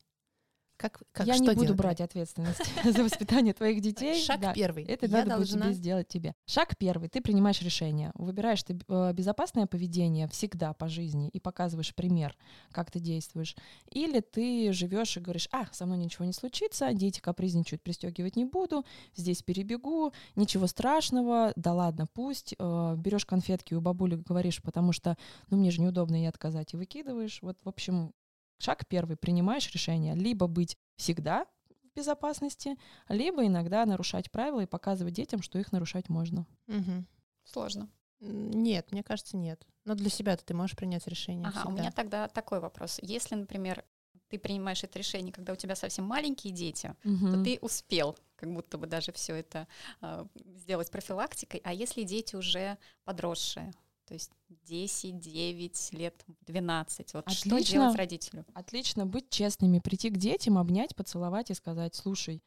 Как, 0.77 1.01
как 1.13 1.25
Я 1.25 1.37
не 1.37 1.47
буду 1.47 1.61
делать? 1.61 1.77
брать 1.77 2.01
ответственность 2.01 2.61
за 2.83 3.03
воспитание 3.03 3.53
твоих 3.53 3.81
детей. 3.81 4.21
Шаг 4.21 4.41
Да, 4.41 4.53
первый. 4.53 4.83
Это 4.83 5.05
я 5.05 5.23
надо 5.23 5.37
будет 5.37 5.49
должна... 5.49 5.65
тебе 5.67 5.73
сделать 5.73 6.07
тебе. 6.09 6.35
Шаг 6.45 6.77
первый. 6.77 7.07
Ты 7.07 7.21
принимаешь 7.21 7.61
решение. 7.61 8.11
Выбираешь 8.15 8.61
ты 8.63 8.77
э, 8.87 9.13
безопасное 9.13 9.67
поведение 9.67 10.27
всегда 10.27 10.73
по 10.73 10.89
жизни 10.89 11.29
и 11.29 11.39
показываешь 11.39 11.95
пример, 11.95 12.35
как 12.71 12.91
ты 12.91 12.99
действуешь. 12.99 13.55
Или 13.89 14.19
ты 14.19 14.73
живешь 14.73 15.15
и 15.15 15.21
говоришь, 15.21 15.47
а, 15.51 15.65
со 15.71 15.85
мной 15.85 15.97
ничего 15.97 16.25
не 16.25 16.33
случится, 16.33 16.93
дети 16.93 17.21
капризничают, 17.21 17.81
пристегивать 17.81 18.35
не 18.35 18.45
буду, 18.45 18.85
здесь 19.15 19.43
перебегу, 19.43 20.11
ничего 20.35 20.67
страшного, 20.67 21.53
да 21.55 21.73
ладно, 21.73 22.07
пусть. 22.13 22.53
Э, 22.59 22.95
берешь 22.97 23.25
конфетки 23.25 23.73
у 23.73 23.81
бабули, 23.81 24.15
говоришь, 24.15 24.61
потому 24.61 24.91
что, 24.91 25.17
ну, 25.49 25.57
мне 25.57 25.71
же 25.71 25.81
неудобно 25.81 26.15
ей 26.15 26.27
отказать, 26.27 26.73
и 26.73 26.77
выкидываешь. 26.77 27.39
Вот, 27.41 27.57
в 27.63 27.69
общем, 27.69 28.13
шаг 28.59 28.87
первый. 28.87 29.17
Принимаешь 29.17 29.71
решение. 29.71 30.15
Либо 30.15 30.47
быть 30.47 30.77
всегда 30.95 31.45
в 31.69 31.95
безопасности, 31.95 32.77
либо 33.09 33.45
иногда 33.45 33.85
нарушать 33.85 34.31
правила 34.31 34.61
и 34.61 34.65
показывать 34.67 35.13
детям, 35.13 35.41
что 35.41 35.59
их 35.59 35.71
нарушать 35.71 36.09
можно. 36.09 36.45
Мгм. 36.67 37.07
Сложно. 37.43 37.89
Нет, 38.19 38.91
мне 38.91 39.03
кажется, 39.03 39.37
нет. 39.37 39.65
Но 39.83 39.93
для 39.93 40.09
себя 40.09 40.35
ты 40.37 40.53
можешь 40.53 40.75
принять 40.75 41.05
решение 41.07 41.47
Ага, 41.47 41.59
у 41.59 41.67
всегда. 41.67 41.81
меня 41.81 41.91
тогда 41.91 42.27
такой 42.27 42.59
вопрос. 42.59 42.99
Если, 43.01 43.35
например, 43.35 43.83
ты 44.29 44.39
принимаешь 44.39 44.83
это 44.83 44.97
решение, 44.97 45.31
когда 45.31 45.53
у 45.53 45.55
тебя 45.55 45.75
совсем 45.75 46.05
маленькие 46.05 46.51
дети, 46.51 46.95
то 47.03 47.09
Мгм. 47.09 47.43
ты 47.43 47.59
успел 47.61 48.17
как 48.35 48.51
будто 48.51 48.77
бы 48.77 48.85
даже 48.87 49.11
все 49.13 49.35
это 49.35 49.67
а, 50.01 50.27
сделать 50.35 50.91
профилактикой. 50.91 51.61
А 51.63 51.73
если 51.73 52.03
дети 52.03 52.35
уже 52.35 52.77
подросшие, 53.05 53.71
то 54.05 54.13
есть 54.13 54.31
10, 54.65 55.19
9 55.19 55.93
лет, 55.93 56.23
12, 56.41 57.13
вот 57.13 57.29
что 57.31 57.55
Отлично. 57.55 57.73
делать 57.73 57.95
родителю? 57.95 58.45
Отлично 58.53 59.05
быть 59.05 59.29
честными, 59.29 59.79
прийти 59.79 60.09
к 60.09 60.17
детям, 60.17 60.57
обнять, 60.57 60.95
поцеловать 60.95 61.51
и 61.51 61.53
сказать, 61.53 61.95
слушай, 61.95 62.41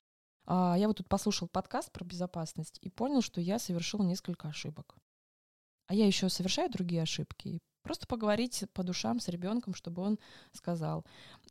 А, 0.50 0.76
Я 0.78 0.88
вот 0.88 0.96
тут 0.96 1.08
послушал 1.08 1.46
подкаст 1.48 1.92
про 1.92 2.04
безопасность 2.04 2.78
и 2.80 2.88
понял, 2.88 3.20
что 3.20 3.40
я 3.40 3.58
совершил 3.58 4.02
несколько 4.02 4.48
ошибок. 4.48 4.96
А 5.88 5.94
я 5.94 6.06
еще 6.06 6.28
совершаю 6.28 6.70
другие 6.70 7.02
ошибки. 7.02 7.60
Просто 7.82 8.06
поговорить 8.06 8.64
по 8.74 8.82
душам 8.82 9.20
с 9.20 9.28
ребенком, 9.28 9.74
чтобы 9.74 10.02
он 10.02 10.18
сказал, 10.52 11.04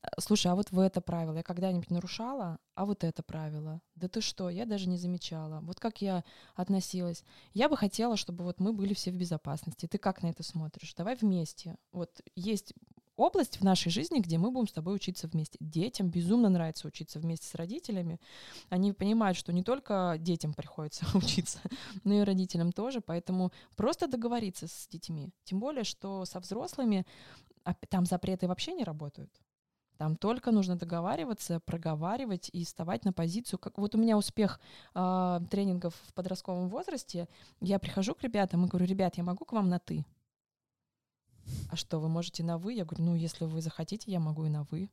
«Э, 0.04 0.08
слушай, 0.20 0.52
а 0.52 0.56
вот 0.56 0.72
в 0.72 0.80
это 0.80 1.02
правило 1.02 1.38
я 1.38 1.44
когда-нибудь 1.44 1.90
нарушала, 1.90 2.60
а 2.76 2.86
вот 2.86 3.04
это 3.04 3.24
правило. 3.24 3.82
Да 3.96 4.08
ты 4.08 4.22
что, 4.22 4.50
я 4.50 4.66
даже 4.66 4.88
не 4.88 4.98
замечала. 4.98 5.62
Вот 5.62 5.80
как 5.80 6.02
я 6.02 6.24
относилась. 6.56 7.24
Я 7.54 7.70
бы 7.70 7.78
хотела, 7.78 8.18
чтобы 8.18 8.44
вот 8.44 8.60
мы 8.60 8.74
были 8.74 8.94
все 8.94 9.12
в 9.12 9.16
безопасности. 9.16 9.88
Ты 9.88 9.98
как 9.98 10.22
на 10.22 10.28
это 10.28 10.44
смотришь? 10.44 10.94
Давай 10.94 11.16
вместе. 11.16 11.78
Вот 11.92 12.22
есть 12.36 12.74
область 13.18 13.60
в 13.60 13.64
нашей 13.64 13.92
жизни, 13.92 14.20
где 14.20 14.38
мы 14.38 14.52
будем 14.52 14.68
с 14.68 14.72
тобой 14.72 14.96
учиться 14.96 15.28
вместе. 15.28 15.58
Детям 15.60 16.10
безумно 16.10 16.50
нравится 16.50 16.88
учиться 16.88 17.20
вместе 17.20 17.48
с 17.48 17.56
родителями. 17.56 18.22
Они 18.70 18.94
понимают, 18.94 19.38
что 19.38 19.52
не 19.52 19.64
только 19.64 20.16
детям 20.20 20.54
приходится 20.54 21.06
учиться, 21.18 21.60
но 22.04 22.14
и 22.14 22.24
родителям 22.24 22.72
тоже. 22.72 23.02
Поэтому 23.02 23.52
просто 23.76 24.08
договориться 24.08 24.68
с 24.68 24.88
детьми. 24.88 25.32
Тем 25.44 25.60
более, 25.60 25.84
что 25.84 26.24
со 26.26 26.40
взрослыми 26.40 27.06
там 27.90 28.06
запреты 28.06 28.48
вообще 28.48 28.74
не 28.74 28.84
работают. 28.84 29.32
Там 29.98 30.16
только 30.16 30.52
нужно 30.52 30.76
договариваться, 30.76 31.60
проговаривать 31.60 32.50
и 32.54 32.64
вставать 32.64 33.04
на 33.04 33.14
позицию. 33.14 33.60
Как, 33.60 33.78
вот 33.78 33.96
у 33.96 33.98
меня 33.98 34.16
успех 34.16 34.60
э, 34.94 35.40
тренингов 35.50 35.96
в 36.08 36.14
подростковом 36.14 36.70
возрасте. 36.70 37.28
Я 37.62 37.80
прихожу 37.80 38.14
к 38.14 38.22
ребятам 38.22 38.66
и 38.66 38.68
говорю, 38.68 38.86
ребят, 38.86 39.18
я 39.18 39.24
могу 39.24 39.44
к 39.44 39.54
вам 39.54 39.70
на 39.70 39.80
«ты»? 39.80 40.06
А 41.72 41.76
что, 41.76 42.00
вы 42.00 42.10
можете 42.10 42.44
на 42.44 42.58
«вы»? 42.58 42.74
Я 42.74 42.86
говорю, 42.86 43.04
ну, 43.04 43.16
если 43.16 43.46
вы 43.46 43.62
захотите, 43.62 44.12
я 44.12 44.20
могу 44.20 44.46
и 44.46 44.50
на 44.50 44.64
«вы». 44.64 44.90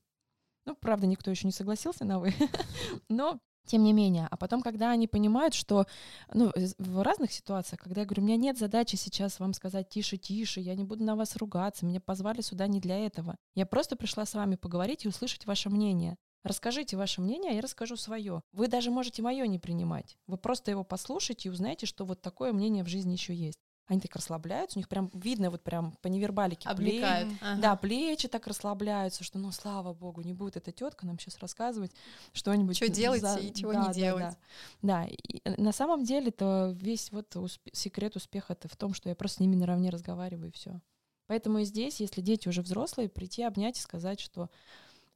Ну, 0.67 0.75
правда, 0.75 1.07
никто 1.07 1.31
еще 1.31 1.47
не 1.47 1.53
согласился 1.53 2.05
на 2.05 2.19
«вы», 2.19 2.35
но 3.09 3.39
тем 3.67 3.83
не 3.83 3.93
менее. 3.93 4.29
А 4.31 4.37
потом, 4.37 4.63
когда 4.63 4.91
они 4.91 5.09
понимают, 5.09 5.55
что 5.55 5.87
ну, 6.33 6.53
в 6.79 7.03
разных 7.03 7.33
ситуациях, 7.33 7.81
когда 7.81 8.03
я 8.03 8.07
говорю, 8.07 8.23
у 8.23 8.27
меня 8.27 8.37
нет 8.37 8.59
задачи 8.59 8.97
сейчас 8.97 9.41
вам 9.41 9.55
сказать 9.55 9.89
тише, 9.89 10.17
тише, 10.17 10.61
я 10.61 10.75
не 10.75 10.85
буду 10.85 11.05
на 11.05 11.17
вас 11.17 11.37
ругаться, 11.37 11.87
меня 11.87 12.01
позвали 12.01 12.41
сюда 12.41 12.67
не 12.67 12.81
для 12.81 12.99
этого. 12.99 13.37
Я 13.55 13.67
просто 13.67 13.97
пришла 13.97 14.27
с 14.27 14.35
вами 14.35 14.57
поговорить 14.57 15.05
и 15.05 15.09
услышать 15.09 15.47
ваше 15.47 15.71
мнение. 15.71 16.17
Расскажите 16.43 16.99
ваше 16.99 17.23
мнение, 17.23 17.53
а 17.53 17.55
я 17.55 17.63
расскажу 17.63 17.97
свое. 17.97 18.43
Вы 18.53 18.69
даже 18.69 18.91
можете 18.91 19.23
мое 19.23 19.47
не 19.47 19.59
принимать. 19.59 20.19
Вы 20.27 20.37
просто 20.37 20.71
его 20.71 20.85
послушайте 20.85 21.49
и 21.49 21.53
узнаете, 21.53 21.87
что 21.87 22.05
вот 22.05 22.21
такое 22.21 22.53
мнение 22.53 22.85
в 22.85 22.89
жизни 22.89 23.13
еще 23.13 23.35
есть. 23.35 23.59
Они 23.87 24.01
так 24.01 24.17
расслабляются, 24.17 24.79
у 24.79 24.81
них 24.81 24.89
прям 24.89 25.11
видно 25.13 25.51
вот 25.51 25.63
прям 25.63 25.93
по 26.01 26.09
невербалике 26.09 26.67
плеч- 26.71 26.73
Облекают. 26.73 27.33
Ага. 27.43 27.61
да, 27.61 27.77
плечи 27.77 28.29
так 28.29 28.47
расслабляются, 28.47 29.23
что, 29.25 29.39
ну, 29.39 29.53
слава 29.53 29.93
богу, 29.93 30.23
не 30.23 30.33
будет 30.33 30.57
эта 30.57 30.73
тетка 30.73 31.05
нам 31.05 31.19
сейчас 31.19 31.39
рассказывать 31.39 31.93
что-нибудь. 32.33 32.79
Чё 32.79 32.89
делать 32.89 33.21
за- 33.21 33.37
и 33.39 33.53
чего 33.53 33.73
Да, 33.75 33.81
не 33.83 33.87
да, 33.89 33.93
делать. 33.95 34.23
Да, 34.23 34.37
Да, 34.81 35.05
и 35.05 35.41
э, 35.45 35.61
на 35.61 35.73
самом 35.73 36.05
деле 36.05 36.31
то 36.31 36.73
весь 36.75 37.13
вот 37.13 37.37
усп- 37.37 37.69
секрет 37.73 38.17
успеха 38.17 38.55
это 38.55 38.69
в 38.69 38.77
том, 38.77 38.95
что 38.95 39.11
я 39.11 39.15
просто 39.15 39.37
с 39.37 39.41
ними 39.41 39.55
наравне 39.55 39.91
разговариваю 39.91 40.49
и 40.49 40.53
все. 40.53 40.81
Поэтому 41.27 41.59
и 41.59 41.65
здесь, 41.65 42.01
если 42.01 42.23
дети 42.23 42.49
уже 42.49 42.63
взрослые, 42.63 43.11
прийти 43.11 43.43
обнять 43.43 43.79
и 43.79 43.83
сказать, 43.83 44.19
что 44.21 44.49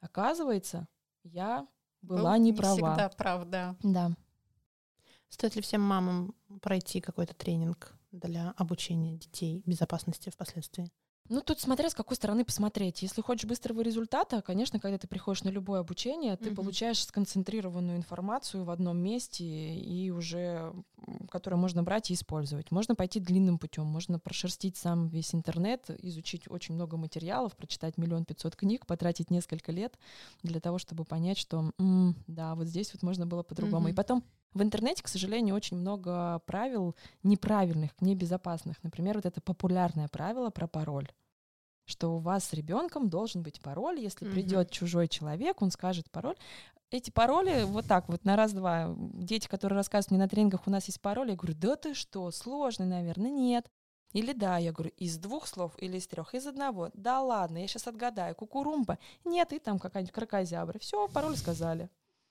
оказывается, 0.00 0.87
я 1.24 1.66
была 2.02 2.33
Был 2.35 2.42
не 2.42 2.50
не 2.50 2.57
права. 2.57 2.74
всегда 2.74 3.09
прав, 3.09 3.44
да. 3.46 3.76
Да. 3.83 4.11
Стоит 5.31 5.57
ли 5.57 5.62
всем 5.62 5.81
мамам 5.83 6.35
пройти 6.62 7.00
какой-то 7.00 7.35
тренинг 7.35 7.94
для 8.12 8.53
обучения 8.57 9.16
детей 9.16 9.62
безопасности 9.66 10.31
впоследствии? 10.31 10.90
Ну, 11.31 11.42
тут 11.42 11.61
смотря 11.61 11.90
с 11.90 11.94
какой 11.94 12.16
стороны 12.16 12.42
посмотреть. 12.42 13.03
Если 13.03 13.21
хочешь 13.21 13.44
быстрого 13.44 13.83
результата, 13.83 14.40
конечно, 14.40 14.81
когда 14.81 14.97
ты 14.97 15.07
приходишь 15.07 15.44
на 15.44 15.51
любое 15.51 15.81
обучение, 15.81 16.38
ты 16.38 16.51
Мгм. 16.51 16.57
получаешь 16.57 17.05
сконцентрированную 17.05 17.99
информацию 17.99 18.64
в 18.64 18.71
одном 18.71 18.97
месте 18.97 19.44
и 19.44 20.11
уже, 20.11 20.73
которую 21.31 21.61
можно 21.61 21.83
брать 21.83 22.11
и 22.11 22.14
использовать. 22.14 22.71
Можно 22.71 22.94
пойти 22.94 23.21
длинным 23.21 23.59
путем, 23.59 23.85
можно 23.85 24.18
прошерстить 24.18 24.79
сам 24.79 25.09
весь 25.09 25.35
интернет, 25.35 25.90
изучить 26.03 26.44
очень 26.51 26.75
много 26.77 26.97
материалов, 26.97 27.55
прочитать 27.59 27.99
миллион 27.99 28.25
пятьсот 28.25 28.57
книг, 28.57 28.87
потратить 28.87 29.31
несколько 29.31 29.71
лет 29.71 29.99
для 30.42 30.61
того, 30.61 30.79
чтобы 30.79 31.05
понять, 31.05 31.37
что 31.37 31.73
«М, 31.79 32.16
да, 32.27 32.55
вот 32.55 32.68
здесь 32.68 32.94
вот 32.94 33.03
можно 33.03 33.27
было 33.27 33.42
по-другому. 33.42 33.88
И 33.88 33.92
Мгм. 33.92 33.94
потом 33.94 34.25
в 34.54 34.62
интернете, 34.62 35.02
к 35.02 35.08
сожалению, 35.08 35.54
очень 35.54 35.76
много 35.76 36.40
правил 36.46 36.96
неправильных, 37.22 37.90
небезопасных. 38.00 38.82
Например, 38.82 39.16
вот 39.16 39.26
это 39.26 39.40
популярное 39.40 40.08
правило 40.08 40.50
про 40.50 40.66
пароль 40.66 41.08
что 41.88 42.14
у 42.14 42.18
вас 42.18 42.44
с 42.44 42.52
ребенком 42.52 43.08
должен 43.08 43.42
быть 43.42 43.61
пароль. 43.61 43.98
Если 43.98 44.26
Мгм. 44.26 44.34
придет 44.34 44.70
чужой 44.70 45.08
человек, 45.08 45.62
он 45.62 45.70
скажет 45.70 46.11
пароль. 46.11 46.37
Эти 46.90 47.11
пароли 47.11 47.64
вот 47.64 47.87
так 47.87 48.08
вот 48.08 48.24
на 48.24 48.37
раз-два. 48.37 48.94
Дети, 48.98 49.48
которые 49.48 49.76
рассказывают 49.78 50.11
мне 50.11 50.20
на 50.20 50.28
тренингах, 50.28 50.66
у 50.66 50.70
нас 50.70 50.87
есть 50.87 51.00
пароль, 51.00 51.30
я 51.30 51.37
говорю, 51.37 51.54
да 51.56 51.76
ты 51.76 51.94
что, 51.94 52.30
сложный, 52.30 52.87
наверное, 52.87 53.30
нет. 53.30 53.70
Или 54.12 54.32
да, 54.32 54.56
я 54.56 54.72
говорю, 54.72 54.90
из 54.96 55.18
двух 55.18 55.46
слов 55.46 55.72
или 55.78 55.98
из 55.98 56.06
трех, 56.06 56.34
из 56.34 56.46
одного. 56.46 56.90
Да 56.94 57.20
ладно, 57.20 57.58
я 57.58 57.66
сейчас 57.66 57.87
отгадаю. 57.87 58.34
Кукурумба. 58.34 58.98
Нет, 59.24 59.52
и 59.52 59.58
там 59.58 59.78
какая-нибудь 59.78 60.14
крокозябра. 60.14 60.78
Все, 60.78 61.08
пароль 61.08 61.37
сказали. 61.37 61.90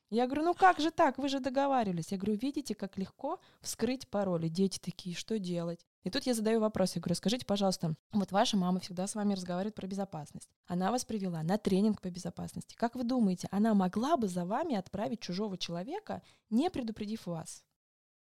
Я 0.10 0.26
говорю, 0.26 0.44
ну 0.44 0.54
как 0.54 0.80
же 0.80 0.90
так, 0.90 1.18
вы 1.18 1.28
же 1.28 1.42
договаривались. 1.42 2.12
Я 2.12 2.18
говорю, 2.18 2.38
видите, 2.38 2.74
как 2.76 2.98
легко 2.98 3.42
вскрыть 3.60 4.08
пароли. 4.08 4.48
Дети 4.48 4.80
такие, 4.80 5.14
что 5.16 5.38
делать? 5.38 5.86
И 6.04 6.10
тут 6.10 6.26
я 6.26 6.34
задаю 6.34 6.62
вопрос, 6.62 6.96
я 6.96 7.02
говорю, 7.02 7.16
скажите, 7.16 7.46
пожалуйста, 7.46 7.94
вот 8.14 8.32
ваша 8.32 8.56
мама 8.56 8.80
всегда 8.80 9.08
с 9.08 9.16
вами 9.16 9.34
разговаривает 9.34 9.76
про 9.76 9.86
безопасность. 9.86 10.50
Она 10.66 10.92
вас 10.92 11.04
привела 11.04 11.44
на 11.44 11.58
тренинг 11.58 12.02
по 12.02 12.10
безопасности. 12.10 12.76
Как 12.76 12.96
вы 12.96 13.04
думаете, 13.04 13.50
она 13.52 13.74
могла 13.74 14.16
бы 14.16 14.30
за 14.30 14.46
вами 14.46 14.76
отправить 14.76 15.20
чужого 15.20 15.58
человека, 15.58 16.22
не 16.50 16.70
предупредив 16.70 17.26
вас? 17.26 17.66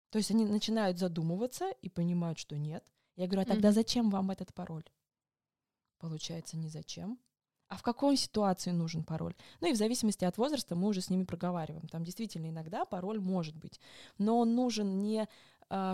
То 0.08 0.16
есть 0.16 0.30
они 0.30 0.46
начинают 0.46 0.98
задумываться 0.98 1.70
и 1.82 1.90
понимают, 1.90 2.38
что 2.38 2.56
нет. 2.56 2.82
Я 3.16 3.26
говорю, 3.26 3.42
а 3.42 3.52
тогда 3.52 3.72
зачем 3.72 4.08
вам 4.08 4.30
этот 4.30 4.54
пароль? 4.54 4.88
Получается, 5.98 6.56
не 6.56 6.68
зачем. 6.70 7.18
А 7.68 7.76
в 7.76 7.82
какой 7.82 8.16
ситуации 8.16 8.70
нужен 8.70 9.04
пароль? 9.04 9.34
Ну 9.60 9.68
и 9.68 9.72
в 9.72 9.76
зависимости 9.76 10.24
от 10.24 10.38
возраста 10.38 10.74
мы 10.74 10.88
уже 10.88 11.02
с 11.02 11.10
ними 11.10 11.24
проговариваем. 11.24 11.86
Там 11.88 12.02
действительно 12.02 12.48
иногда 12.48 12.86
пароль 12.86 13.20
может 13.20 13.54
быть. 13.56 13.78
Но 14.16 14.38
он 14.38 14.54
нужен 14.54 15.02
не 15.02 15.28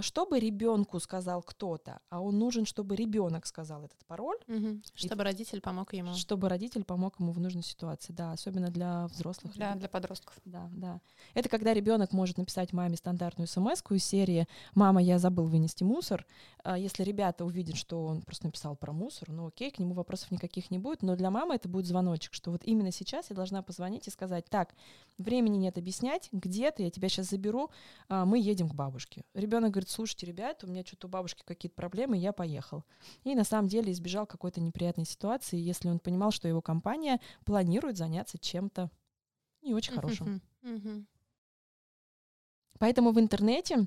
чтобы 0.03 0.39
ребенку 0.39 1.01
сказал 1.01 1.43
кто-то, 1.43 2.01
а 2.09 2.21
он 2.21 2.39
нужен, 2.39 2.65
чтобы 2.65 2.95
ребенок 2.97 3.47
сказал 3.47 3.85
этот 3.85 4.05
пароль, 4.07 4.39
Чтобы 4.95 5.25
родитель 5.25 5.61
помог 5.61 5.93
ему. 5.95 6.15
чтобы 6.15 6.49
родитель 6.49 6.85
помог 6.85 7.19
ему 7.19 7.33
в 7.33 7.41
нужной 7.41 7.63
ситуации. 7.63 8.13
Да, 8.13 8.33
особенно 8.33 8.69
для 8.71 9.07
взрослых. 9.09 9.55
Для, 9.55 9.71
ребят. 9.71 9.79
для 9.81 9.89
подростков. 9.89 10.35
Да, 10.45 10.69
да. 10.73 11.01
Это 11.35 11.49
когда 11.49 11.75
ребенок 11.75 12.13
может 12.13 12.39
написать 12.39 12.73
маме 12.73 12.97
стандартную 12.97 13.49
смс 13.49 13.83
из 13.91 14.05
серии 14.05 14.47
«Мама, 14.75 15.03
я 15.03 15.19
забыл 15.19 15.47
вынести 15.47 15.83
мусор». 15.85 16.27
А 16.63 16.79
Если 16.79 17.03
ребята 17.03 17.45
увидят, 17.45 17.77
что 17.77 18.05
он 18.07 18.23
просто 18.23 18.47
написал 18.47 18.77
про 18.77 18.93
мусор, 18.93 19.31
ну 19.31 19.49
окей, 19.49 19.71
к 19.71 19.79
нему 19.79 19.95
вопросов 19.95 20.31
никаких 20.31 20.71
не 20.71 20.79
будет, 20.79 21.03
но 21.03 21.17
для 21.17 21.31
мамы 21.31 21.55
это 21.57 21.69
будет 21.69 21.87
звоночек, 21.87 22.33
что 22.33 22.51
вот 22.51 22.63
именно 22.65 22.91
сейчас 22.91 23.31
я 23.31 23.37
должна 23.37 23.63
позвонить 23.63 24.07
и 24.09 24.11
сказать, 24.11 24.47
так, 24.49 24.75
времени 25.19 25.57
нет 25.59 25.79
объяснять, 25.79 26.29
где 26.33 26.71
ты, 26.71 26.85
я 26.85 26.91
тебя 26.91 27.09
сейчас 27.09 27.29
заберу, 27.31 27.71
а, 28.09 28.25
мы 28.25 28.39
едем 28.39 28.69
к 28.69 28.75
бабушке. 28.75 29.25
Ребенок 29.35 29.64
говорит, 29.71 29.91
слушайте, 29.91 30.27
ребят, 30.27 30.65
у 30.65 30.67
меня 30.67 30.85
что-то 30.85 31.07
у 31.07 31.11
бабушки 31.11 31.43
какие-то 31.45 31.75
проблемы, 31.77 32.17
я 32.17 32.33
поехал. 32.33 32.85
И 33.23 33.35
на 33.35 33.45
самом 33.45 33.69
деле 33.69 33.93
избежал 33.93 34.27
какой-то 34.27 34.61
неприятной 34.61 35.05
ситуации, 35.05 35.59
если 35.59 35.89
он 35.89 35.99
понимал, 35.99 36.31
что 36.31 36.49
его 36.49 36.63
компания 36.63 37.21
планирует 37.45 37.97
заняться 37.97 38.39
чем-то 38.39 38.91
не 39.63 39.75
очень 39.75 39.95
хорошим. 39.95 40.43
Поэтому 42.79 43.13
в 43.13 43.21
интернете, 43.21 43.87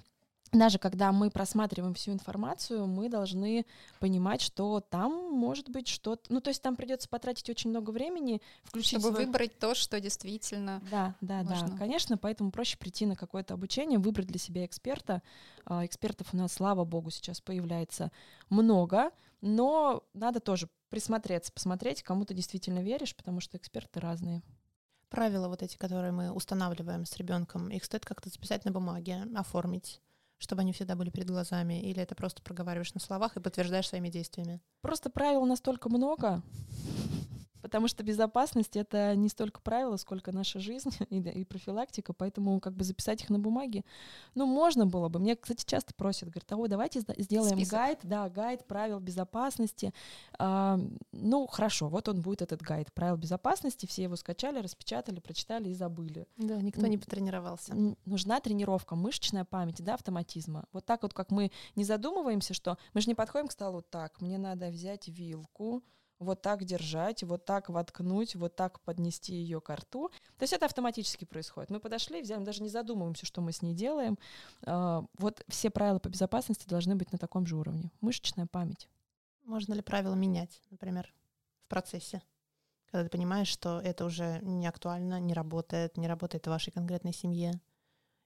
даже 0.54 0.80
когда 0.80 1.12
мы 1.12 1.30
просматриваем 1.30 1.94
всю 1.94 2.12
информацию, 2.14 2.88
мы 2.88 3.10
должны 3.10 3.66
понимать, 4.00 4.42
что 4.42 4.80
там 4.80 5.32
может 5.32 5.70
быть 5.70 5.88
что-то... 5.88 6.32
Ну, 6.34 6.40
то 6.40 6.50
есть 6.50 6.62
там 6.62 6.76
придется 6.76 7.10
потратить 7.10 7.50
очень 7.50 7.70
много 7.70 7.92
времени, 7.92 8.42
включить 8.64 9.00
Чтобы 9.02 9.16
свой- 9.16 9.26
выбрать 9.26 9.60
то, 9.60 9.76
что 9.76 10.00
действительно 10.00 10.82
Да, 10.90 11.16
да, 11.22 11.44
да, 11.44 11.50
важно. 11.50 11.78
конечно, 11.78 12.18
поэтому 12.18 12.52
проще 12.52 12.78
прийти 12.78 13.06
на 13.06 13.16
какое-то 13.16 13.54
обучение, 13.56 14.00
выбрать 14.00 14.28
для 14.28 14.40
себя 14.40 14.66
эксперта. 14.66 15.22
А, 15.66 15.86
Экспертов 15.86 16.28
у 16.34 16.38
нас, 16.38 16.54
слава 16.54 16.86
богу, 16.86 17.10
сейчас 17.12 17.42
появляется 17.42 18.12
много, 18.50 19.12
но 19.42 20.04
надо 20.14 20.40
тоже 20.40 20.70
присмотреться, 20.90 21.52
посмотреть, 21.52 22.02
кому 22.04 22.24
ты 22.24 22.34
действительно 22.34 22.80
веришь, 22.80 23.16
потому 23.16 23.42
что 23.42 23.58
эксперты 23.58 24.00
разные. 24.00 24.42
Правила 25.10 25.48
вот 25.48 25.62
эти, 25.62 25.78
которые 25.78 26.12
мы 26.12 26.32
устанавливаем 26.32 27.06
с 27.06 27.16
ребенком, 27.18 27.70
их 27.70 27.84
стоит 27.84 28.06
как-то 28.06 28.30
записать 28.30 28.66
на 28.66 28.72
бумаге, 28.72 29.24
оформить, 29.36 30.02
чтобы 30.38 30.62
они 30.62 30.74
всегда 30.74 30.96
были 30.96 31.10
перед 31.10 31.28
глазами, 31.30 31.82
или 31.82 32.02
это 32.02 32.16
просто 32.16 32.42
проговариваешь 32.42 32.94
на 32.94 33.00
словах 33.00 33.36
и 33.36 33.40
подтверждаешь 33.40 33.88
своими 33.88 34.10
действиями? 34.10 34.62
Просто 34.82 35.10
правил 35.10 35.46
настолько 35.46 35.90
много, 35.90 36.42
потому 37.68 37.90
что 37.90 38.02
безопасность— 38.02 38.76
это 38.78 39.14
не 39.16 39.28
столько 39.28 39.60
правила, 39.60 39.98
сколько 39.98 40.32
наша 40.32 40.60
жизнь 40.60 40.90
и, 41.10 41.20
и 41.20 41.44
профилактика, 41.44 42.14
поэтому 42.14 42.62
как 42.62 42.74
бы 42.74 42.86
записать 42.86 43.22
их 43.22 43.30
на 43.30 43.40
бумаге, 43.40 43.84
ну, 44.36 44.46
можно 44.46 44.86
было 44.86 45.10
бы. 45.10 45.20
Мне, 45.20 45.36
кстати, 45.36 45.66
часто 45.66 45.94
просят, 45.94 46.30
говорят, 46.30 46.50
а 46.50 46.68
давайте 46.70 47.02
сделаем 47.18 47.58
Список. 47.58 47.74
гайд, 47.74 48.00
да, 48.04 48.30
гайд 48.30 48.66
правил 48.66 49.00
безопасности. 49.00 49.94
А, 50.40 50.80
ну, 51.12 51.46
хорошо, 51.48 51.90
вот 51.90 52.08
он 52.08 52.22
будет, 52.22 52.42
этот 52.42 52.62
гайд 52.62 52.94
правил 52.94 53.18
безопасности, 53.18 53.86
все 53.86 54.04
его 54.04 54.16
скачали, 54.16 54.60
распечатали, 54.60 55.20
прочитали 55.20 55.70
и 55.70 55.74
забыли. 55.74 56.26
Да, 56.38 56.56
никто 56.62 56.88
не 56.88 56.98
потренировался. 56.98 57.76
Нужна 58.06 58.40
тренировка, 58.40 58.96
мышечная 58.96 59.44
память, 59.44 59.84
да, 59.84 59.96
автоматизма. 59.96 60.66
Вот 60.72 60.86
так 60.86 61.04
вот, 61.04 61.14
как 61.14 61.32
мы 61.32 61.52
не 61.76 61.84
задумываемся, 61.84 62.54
что 62.54 62.78
мы 62.94 63.02
же 63.02 63.10
не 63.10 63.16
подходим 63.16 63.50
к 63.50 63.52
столу 63.52 63.82
так, 63.82 64.22
мне 64.22 64.38
надо 64.38 64.70
взять 64.70 65.10
вилку, 65.10 65.84
вот 66.20 66.42
так 66.42 66.64
держать, 66.64 67.24
вот 67.24 67.46
так 67.46 67.70
воткнуть, 67.70 68.36
вот 68.36 68.56
так 68.56 68.80
поднести 68.82 69.34
ее 69.34 69.62
к 69.62 69.74
рту. 69.74 70.10
То 70.38 70.44
есть 70.44 70.54
это 70.54 70.66
автоматически 70.66 71.26
происходит. 71.26 71.70
Мы 71.70 71.80
подошли, 71.80 72.22
взяли, 72.22 72.44
даже 72.44 72.64
не 72.64 72.70
задумываемся, 72.70 73.26
что 73.26 73.42
мы 73.42 73.52
с 73.52 73.62
ней 73.62 73.74
делаем. 73.74 74.18
А, 74.66 75.04
Вот 75.18 75.44
все 75.48 75.70
правила 75.70 76.00
по 76.00 76.10
безопасности 76.10 76.68
должны 76.68 76.96
быть 76.96 77.12
на 77.12 77.18
таком 77.18 77.46
же 77.46 77.56
уровне. 77.56 77.92
Мышечная 78.02 78.48
память. 78.48 78.88
Можно 79.46 79.74
ли 79.74 79.82
правила 79.82 80.16
менять, 80.16 80.62
например, 80.72 81.14
в 81.66 81.70
процессе? 81.70 82.22
Когда 82.92 83.04
ты 83.04 83.10
понимаешь, 83.10 83.48
что 83.48 83.80
это 83.80 84.06
уже 84.06 84.40
не 84.42 84.68
актуально, 84.68 85.20
не 85.20 85.34
работает, 85.34 85.98
не 85.98 86.08
работает 86.08 86.46
в 86.46 86.50
вашей 86.50 86.72
конкретной 86.72 87.14
семье. 87.14 87.60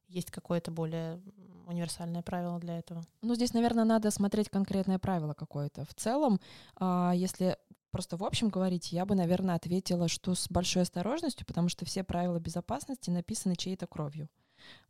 Есть 0.07 0.29
какое-то 0.29 0.71
более 0.71 1.21
универсальное 1.67 2.21
правило 2.21 2.59
для 2.59 2.77
этого. 2.79 3.03
Ну, 3.21 3.33
здесь, 3.35 3.53
наверное, 3.53 3.85
надо 3.85 4.11
смотреть 4.11 4.49
конкретное 4.49 4.99
правило 4.99 5.33
какое-то. 5.33 5.85
В 5.85 5.93
целом, 5.93 6.39
а, 6.75 7.13
если 7.15 7.57
просто 7.91 8.17
в 8.17 8.23
общем 8.23 8.49
говорить, 8.49 8.91
я 8.91 9.05
бы, 9.05 9.15
наверное, 9.15 9.55
ответила, 9.55 10.07
что 10.07 10.33
с 10.33 10.49
большой 10.49 10.83
осторожностью, 10.83 11.45
потому 11.45 11.69
что 11.69 11.85
все 11.85 12.03
правила 12.03 12.39
безопасности 12.39 13.09
написаны 13.09 13.55
чьей-то 13.55 13.87
кровью. 13.87 14.29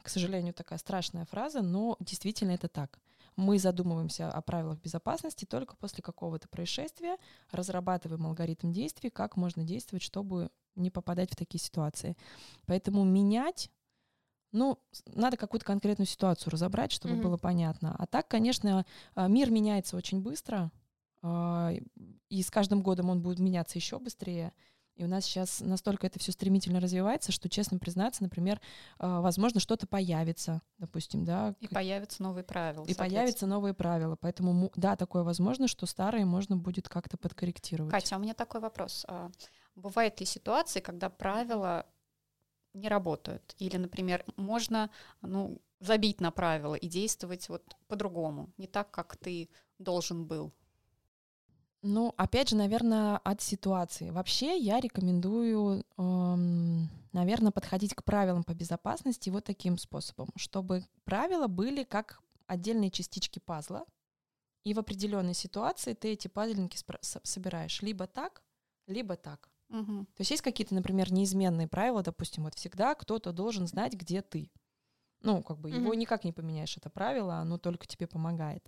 К 0.01 0.09
сожалению, 0.09 0.53
такая 0.53 0.79
страшная 0.79 1.25
фраза, 1.25 1.61
но 1.61 1.97
действительно 1.99 2.51
это 2.51 2.67
так. 2.67 2.99
Мы 3.35 3.59
задумываемся 3.59 4.29
о 4.29 4.41
правилах 4.41 4.79
безопасности 4.81 5.45
только 5.45 5.75
после 5.77 6.03
какого-то 6.03 6.47
происшествия, 6.49 7.17
разрабатываем 7.51 8.25
алгоритм 8.27 8.71
действий, 8.71 9.09
как 9.09 9.37
можно 9.37 9.63
действовать, 9.63 10.03
чтобы 10.03 10.49
не 10.75 10.91
попадать 10.91 11.31
в 11.31 11.35
такие 11.35 11.61
ситуации. 11.61 12.17
Поэтому 12.65 13.03
менять 13.03 13.71
ну, 14.51 14.79
надо 15.05 15.37
какую-то 15.37 15.65
конкретную 15.65 16.07
ситуацию 16.07 16.51
разобрать, 16.51 16.91
чтобы 16.91 17.15
Мгм. 17.15 17.23
было 17.23 17.37
понятно. 17.37 17.95
А 17.97 18.05
так, 18.05 18.27
конечно, 18.27 18.85
а, 19.15 19.27
мир 19.27 19.49
меняется 19.49 19.95
очень 19.95 20.21
быстро, 20.21 20.71
и 21.23 22.41
с 22.41 22.49
каждым 22.51 22.81
годом 22.81 23.09
он 23.09 23.21
будет 23.21 23.39
меняться 23.39 23.77
еще 23.77 23.99
быстрее. 23.99 24.53
И 24.95 25.03
у 25.03 25.07
нас 25.07 25.23
сейчас 25.25 25.61
настолько 25.61 26.05
это 26.05 26.19
все 26.19 26.31
стремительно 26.31 26.79
развивается, 26.79 27.31
что, 27.31 27.49
честно 27.49 27.79
признаться, 27.79 28.21
например, 28.23 28.59
а, 28.99 29.21
возможно, 29.21 29.59
что-то 29.59 29.87
появится, 29.87 30.61
допустим, 30.77 31.23
да, 31.23 31.55
И 31.61 31.67
появятся 31.67 32.21
новые 32.21 32.43
правила. 32.43 32.85
и 32.85 32.93
появятся 32.93 33.47
новые 33.47 33.73
правила. 33.73 34.15
Поэтому, 34.19 34.51
му- 34.53 34.71
да, 34.75 34.95
такое 34.97 35.23
возможно, 35.23 35.67
что 35.67 35.85
старые 35.85 36.25
можно 36.25 36.57
будет 36.57 36.89
как-то 36.89 37.17
подкорректировать. 37.17 37.89
Катя, 37.91 38.15
а 38.15 38.19
у 38.19 38.21
меня 38.21 38.33
такой 38.33 38.59
вопрос. 38.61 39.05
А, 39.07 39.31
Бывают 39.75 40.19
ли 40.19 40.25
ситуации, 40.25 40.81
когда 40.81 41.09
правила 41.09 41.85
не 42.73 42.89
работают? 42.89 43.55
Или, 43.57 43.77
например, 43.77 44.25
можно 44.35 44.89
ну, 45.21 45.61
забить 45.79 46.19
на 46.19 46.31
правила 46.31 46.75
и 46.75 46.87
действовать 46.87 47.47
вот 47.47 47.75
по-другому, 47.87 48.51
не 48.57 48.67
так, 48.67 48.91
как 48.91 49.15
ты 49.15 49.49
должен 49.79 50.25
был? 50.27 50.51
Ну, 51.83 52.13
опять 52.17 52.49
же, 52.49 52.55
наверное, 52.55 53.17
от 53.17 53.41
ситуации. 53.41 54.11
Вообще 54.11 54.57
я 54.57 54.79
рекомендую, 54.79 55.83
наверное, 55.97 57.51
подходить 57.51 57.95
к 57.95 58.03
правилам 58.03 58.43
по 58.43 58.53
безопасности 58.53 59.31
вот 59.31 59.45
таким 59.45 59.77
способом, 59.77 60.29
чтобы 60.35 60.85
правила 61.05 61.47
были 61.47 61.83
как 61.83 62.21
отдельные 62.45 62.91
частички 62.91 63.39
пазла, 63.39 63.85
и 64.63 64.75
в 64.75 64.79
определенной 64.79 65.33
ситуации 65.33 65.93
ты 65.93 66.09
эти 66.09 66.27
пазлинки 66.27 66.77
собираешь 67.23 67.81
либо 67.81 68.05
так, 68.05 68.43
либо 68.85 69.15
так. 69.15 69.49
Мгм. 69.69 70.05
То 70.05 70.21
есть 70.21 70.31
есть 70.31 70.43
какие-то, 70.43 70.75
например, 70.75 71.11
неизменные 71.11 71.67
правила, 71.67 72.03
допустим, 72.03 72.43
вот 72.43 72.55
всегда 72.55 72.93
кто-то 72.93 73.31
должен 73.31 73.65
знать, 73.65 73.93
где 73.93 74.21
ты. 74.21 74.51
Ну, 75.23 75.43
как 75.43 75.59
бы 75.59 75.69
его 75.69 75.89
Мгм. 75.89 75.99
никак 75.99 76.23
не 76.23 76.31
поменяешь, 76.31 76.75
это 76.77 76.89
правило, 76.89 77.35
оно 77.35 77.59
только 77.59 77.85
тебе 77.85 78.07
помогает. 78.07 78.67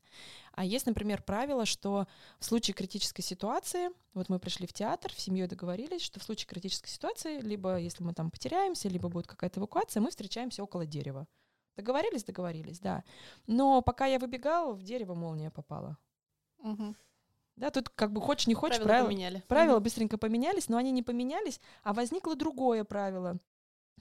А 0.52 0.64
есть, 0.64 0.86
например, 0.86 1.24
правило, 1.24 1.66
что 1.66 2.08
в 2.40 2.46
случае 2.46 2.76
критической 2.76 3.24
ситуации, 3.24 3.90
вот 4.14 4.30
мы 4.30 4.38
пришли 4.40 4.68
в 4.68 4.74
театр, 4.74 5.12
в 5.12 5.20
семье 5.20 5.48
договорились, 5.48 6.02
что 6.04 6.20
в 6.20 6.24
случае 6.24 6.48
критической 6.48 6.90
ситуации, 6.90 7.40
либо 7.42 7.78
если 7.78 8.04
мы 8.04 8.14
там 8.14 8.30
потеряемся, 8.30 8.88
либо 8.88 9.10
будет 9.10 9.26
какая-то 9.26 9.60
эвакуация, 9.60 10.02
мы 10.02 10.12
встречаемся 10.12 10.64
около 10.64 10.86
дерева. 10.86 11.28
Договорились, 11.76 12.24
договорились, 12.24 12.80
да. 12.80 13.04
Но 13.48 13.82
пока 13.82 14.06
я 14.06 14.20
выбегала, 14.20 14.74
в 14.74 14.84
дерево 14.84 15.16
молния 15.16 15.50
попала. 15.50 15.98
Мгм. 16.60 16.96
Да, 17.56 17.72
тут 17.72 17.90
как 17.90 18.12
бы 18.12 18.22
хочешь 18.22 18.48
не 18.48 18.54
хочешь, 18.54 18.78
Правила 18.78 18.88
правила, 18.88 19.08
поменяли. 19.08 19.44
Правила 19.48 19.80
быстренько 19.80 20.18
поменялись, 20.18 20.70
но 20.70 20.78
они 20.78 20.92
не 20.92 21.04
поменялись, 21.04 21.60
а 21.84 21.94
возникло 21.94 22.36
другое 22.36 22.84
правило. 22.84 23.40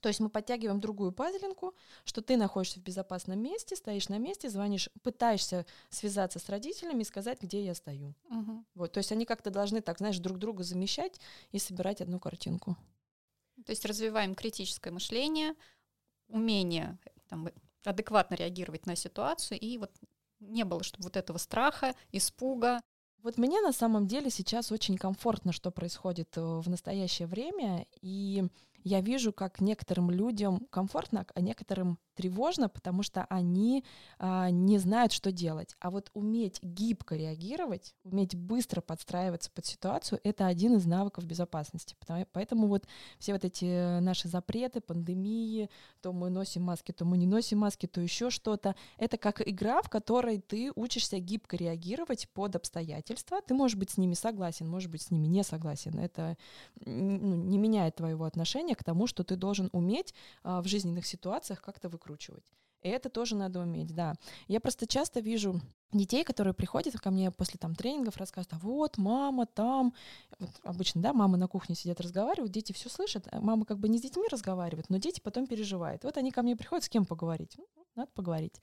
То 0.03 0.09
есть 0.09 0.19
мы 0.19 0.29
подтягиваем 0.29 0.81
другую 0.81 1.13
пазлинку, 1.13 1.75
что 2.05 2.23
ты 2.23 2.37
находишься 2.37 2.81
в 2.81 2.83
безопасном 2.83 3.39
месте, 3.39 3.77
стоишь 3.77 4.09
на 4.09 4.19
месте, 4.19 4.51
звонишь, 4.51 4.91
пытаешься 5.03 5.65
связаться 5.91 6.41
с 6.41 6.49
родителями 6.49 7.03
и 7.03 7.05
сказать, 7.05 7.41
где 7.41 7.65
я 7.65 7.73
стою. 7.73 8.15
Мгм. 8.29 8.67
Вот, 8.75 8.93
то 8.93 8.99
есть 8.99 9.13
они 9.13 9.25
как-то 9.25 9.51
должны 9.51 9.81
так, 9.81 9.99
знаешь, 9.99 10.19
друг 10.19 10.39
друга 10.39 10.65
замещать 10.65 11.21
и 11.53 11.61
собирать 11.61 12.01
одну 12.01 12.19
картинку. 12.19 12.77
То 13.65 13.71
есть 13.71 13.85
развиваем 13.85 14.35
критическое 14.35 14.91
мышление, 14.91 15.55
умение 16.27 16.99
там, 17.29 17.49
адекватно 17.85 18.35
реагировать 18.35 18.87
на 18.87 18.97
ситуацию, 18.97 19.61
и 19.61 19.79
вот 19.79 19.93
не 20.41 20.65
было, 20.65 20.83
чтобы 20.83 21.05
вот 21.05 21.17
этого 21.17 21.39
страха, 21.39 21.95
испуга. 22.11 22.81
Вот 23.19 23.39
мне 23.39 23.61
на 23.61 23.73
самом 23.73 24.09
деле 24.09 24.31
сейчас 24.31 24.73
очень 24.73 24.99
комфортно, 24.99 25.53
что 25.53 25.71
происходит 25.71 26.37
э, 26.37 26.41
в 26.41 26.69
настоящее 26.69 27.29
время, 27.29 27.87
и 28.01 28.49
я 28.85 29.01
вижу, 29.01 29.33
как 29.33 29.61
некоторым 29.61 30.11
людям 30.11 30.67
комфортно, 30.71 31.27
а 31.35 31.41
некоторым 31.41 31.99
тревожно, 32.15 32.69
потому 32.69 33.03
что 33.03 33.25
они 33.31 33.85
а, 34.19 34.51
не 34.51 34.79
знают, 34.79 35.13
что 35.13 35.33
делать. 35.33 35.77
А 35.81 35.91
вот 35.91 36.11
уметь 36.15 36.63
гибко 36.63 37.17
реагировать, 37.17 37.95
уметь 38.05 38.35
быстро 38.35 38.81
подстраиваться 38.81 39.51
под 39.51 39.67
ситуацию, 39.67 40.21
это 40.25 40.47
один 40.47 40.77
из 40.77 40.87
навыков 40.87 41.25
безопасности. 41.25 41.97
Потому- 41.99 42.27
Поэтому 42.33 42.67
вот 42.69 42.87
все 43.19 43.33
вот 43.33 43.45
эти 43.45 44.01
наши 44.01 44.29
запреты, 44.29 44.81
пандемии, 44.81 45.71
то 46.01 46.13
мы 46.13 46.31
носим 46.31 46.63
маски, 46.63 46.93
то 46.93 47.05
мы 47.05 47.17
не 47.17 47.27
носим 47.27 47.59
маски, 47.59 47.87
то 47.87 48.01
еще 48.01 48.31
что-то, 48.31 48.75
это 48.99 49.17
как 49.17 49.47
игра, 49.47 49.83
в 49.83 49.89
которой 49.89 50.41
ты 50.41 50.73
учишься 50.75 51.19
гибко 51.19 51.57
реагировать 51.57 52.29
под 52.31 52.57
обстоятельства. 52.57 53.41
Ты 53.43 53.55
можешь 53.55 53.77
быть 53.77 53.91
с 53.91 53.99
ними 53.99 54.15
согласен, 54.15 54.69
можешь 54.69 54.89
быть 54.89 55.03
с 55.03 55.11
ними 55.11 55.27
не 55.27 55.43
согласен. 55.45 55.99
Это 55.99 56.37
ну, 56.85 57.35
не 57.35 57.59
меняет 57.59 57.97
твоего 57.97 58.25
отношения 58.25 58.75
к 58.75 58.85
тому, 58.85 59.07
что 59.07 59.25
ты 59.25 59.37
должен 59.37 59.69
уметь 59.73 60.15
а, 60.43 60.61
в 60.63 60.67
жизненных 60.67 61.07
ситуациях 61.07 61.61
как-то 61.61 61.89
выкручивать. 62.03 62.45
И 62.83 62.89
это 62.89 63.09
тоже 63.09 63.37
надо 63.37 63.61
уметь, 63.61 63.95
да. 63.95 64.15
Я 64.49 64.61
просто 64.61 64.89
часто 64.89 65.21
вижу 65.21 65.61
детей, 65.93 66.25
которые 66.25 66.53
приходят 66.53 66.99
ко 66.99 67.11
мне 67.11 67.31
после 67.31 67.59
там 67.59 67.77
тренингов, 67.77 68.17
рассказывают, 68.17 68.53
а 68.55 68.67
вот 68.67 68.99
мама 68.99 69.47
там, 69.47 69.95
вот 70.41 70.51
обычно, 70.65 71.01
да, 71.01 71.13
мамы 71.13 71.39
на 71.39 71.47
кухне 71.47 71.77
сидят, 71.77 72.01
разговаривают, 72.01 72.51
дети 72.51 72.73
все 72.73 72.89
слышат, 72.89 73.29
а 73.31 73.41
мама 73.41 73.67
как 73.67 73.79
бы 73.79 73.89
не 73.89 73.99
с 73.99 74.03
детьми 74.03 74.25
разговаривает, 74.31 74.91
но 74.91 74.97
дети 74.97 75.21
потом 75.21 75.47
переживают. 75.47 76.03
Вот 76.03 76.17
они 76.17 76.33
ко 76.33 76.43
мне 76.43 76.57
приходят, 76.57 76.85
с 76.85 76.89
кем 76.89 77.05
поговорить? 77.05 77.55
Ну, 77.57 77.67
надо 77.95 78.11
поговорить. 78.15 78.61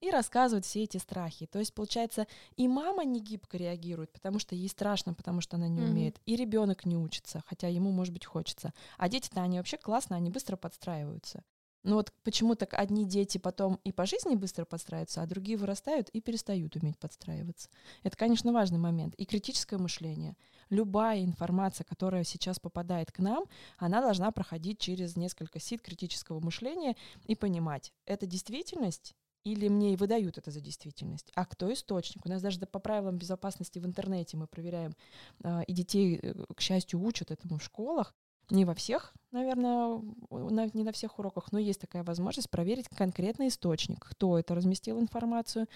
И 0.00 0.10
рассказывают 0.10 0.66
все 0.66 0.82
эти 0.82 0.98
страхи. 0.98 1.46
То 1.46 1.58
есть, 1.58 1.72
получается, 1.72 2.26
и 2.56 2.68
мама 2.68 3.06
не 3.06 3.20
гибко 3.20 3.56
реагирует, 3.56 4.12
потому 4.12 4.38
что 4.38 4.54
ей 4.54 4.68
страшно, 4.68 5.14
потому 5.14 5.40
что 5.40 5.56
она 5.56 5.68
не 5.68 5.80
Мгм. 5.80 5.90
умеет, 5.90 6.20
и 6.26 6.36
ребенок 6.36 6.84
не 6.84 6.98
учится, 6.98 7.42
хотя 7.46 7.68
ему, 7.68 7.92
может 7.92 8.12
быть, 8.12 8.26
хочется. 8.26 8.74
А 8.98 9.08
дети-то, 9.08 9.40
они 9.40 9.56
вообще 9.56 9.78
классно, 9.78 10.16
они 10.16 10.28
быстро 10.28 10.56
подстраиваются. 10.56 11.42
Но 11.84 11.96
вот 11.96 12.12
почему 12.24 12.56
так 12.56 12.74
одни 12.74 13.04
дети 13.04 13.38
потом 13.38 13.78
и 13.84 13.92
по 13.92 14.06
жизни 14.06 14.34
быстро 14.34 14.64
подстраиваются, 14.64 15.22
а 15.22 15.26
другие 15.26 15.56
вырастают 15.58 16.08
и 16.08 16.20
перестают 16.20 16.76
уметь 16.76 16.98
подстраиваться. 16.98 17.68
Это, 18.02 18.16
конечно, 18.16 18.52
важный 18.52 18.78
момент. 18.78 19.14
И 19.16 19.26
критическое 19.26 19.78
мышление. 19.78 20.36
Любая 20.70 21.22
информация, 21.22 21.84
которая 21.84 22.24
сейчас 22.24 22.58
попадает 22.58 23.12
к 23.12 23.18
нам, 23.18 23.44
она 23.76 24.00
должна 24.00 24.32
проходить 24.32 24.78
через 24.80 25.14
несколько 25.16 25.60
сит 25.60 25.82
критического 25.82 26.40
мышления 26.40 26.96
и 27.26 27.34
понимать, 27.34 27.92
это 28.06 28.26
действительность 28.26 29.14
или 29.44 29.68
мне 29.68 29.92
и 29.92 29.96
выдают 29.96 30.38
это 30.38 30.50
за 30.50 30.60
действительность. 30.60 31.30
А 31.34 31.44
кто 31.44 31.70
источник? 31.72 32.24
У 32.24 32.28
нас 32.30 32.40
даже 32.40 32.58
по 32.60 32.78
правилам 32.78 33.18
безопасности 33.18 33.78
в 33.78 33.84
интернете 33.84 34.38
мы 34.38 34.46
проверяем, 34.46 34.96
а, 35.42 35.60
и 35.62 35.72
детей, 35.72 36.18
э, 36.22 36.34
к 36.56 36.60
счастью, 36.60 37.02
учат 37.02 37.30
этому 37.30 37.58
в 37.58 37.62
школах. 37.62 38.14
Не 38.50 38.64
во 38.64 38.74
всех, 38.74 39.14
наверное, 39.32 40.02
на- 40.30 40.70
не 40.74 40.84
на 40.84 40.92
всех 40.92 41.18
уроках, 41.18 41.50
но 41.52 41.58
есть 41.58 41.80
такая 41.80 42.04
возможность 42.04 42.50
проверить 42.50 42.88
конкретный 42.88 43.48
источник, 43.48 43.98
кто 44.00 44.38
это 44.38 44.54
разместил 44.54 45.00
информацию, 45.00 45.66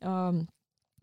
ам, 0.00 0.48